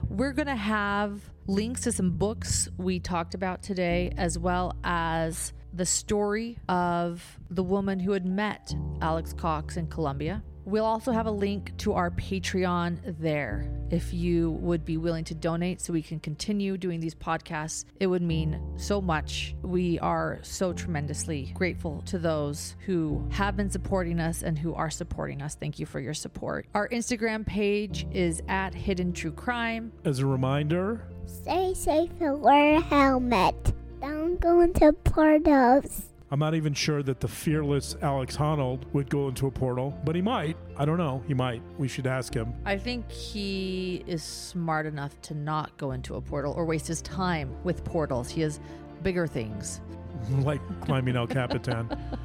[0.08, 5.54] We're going to have links to some books we talked about today, as well as
[5.74, 10.44] the story of the woman who had met Alex Cox in Colombia.
[10.70, 13.68] We'll also have a link to our Patreon there.
[13.90, 18.06] If you would be willing to donate so we can continue doing these podcasts, it
[18.06, 19.56] would mean so much.
[19.64, 24.91] We are so tremendously grateful to those who have been supporting us and who are
[24.91, 25.56] supporting us.
[25.56, 26.68] Thank you for your support.
[26.76, 29.91] Our Instagram page is at Hidden True Crime.
[30.06, 33.74] As a reminder, Stay safe and wear a helmet.
[34.02, 36.09] Don't go into portals.
[36.32, 40.16] I'm not even sure that the fearless Alex Honnold would go into a portal, but
[40.16, 40.58] he might.
[40.78, 41.24] I don't know.
[41.28, 41.62] He might.
[41.78, 42.54] We should ask him.
[42.66, 47.02] I think he is smart enough to not go into a portal or waste his
[47.02, 48.30] time with portals.
[48.30, 48.60] He has
[49.02, 49.82] bigger things.
[50.42, 51.90] like climbing El Capitan.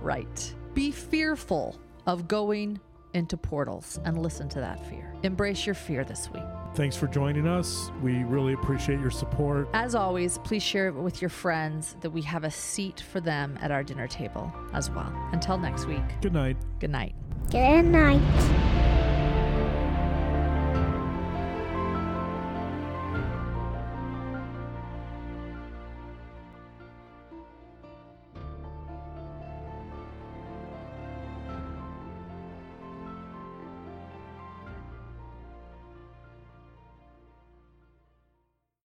[0.00, 0.54] Right.
[0.74, 2.78] Be fearful of going
[3.14, 5.14] into portals and listen to that fear.
[5.22, 6.42] Embrace your fear this week.
[6.74, 7.92] Thanks for joining us.
[8.02, 9.68] We really appreciate your support.
[9.74, 13.56] As always, please share it with your friends that we have a seat for them
[13.62, 15.12] at our dinner table as well.
[15.32, 16.02] Until next week.
[16.20, 16.56] Good night.
[16.80, 17.14] Good night.
[17.50, 19.03] Good night.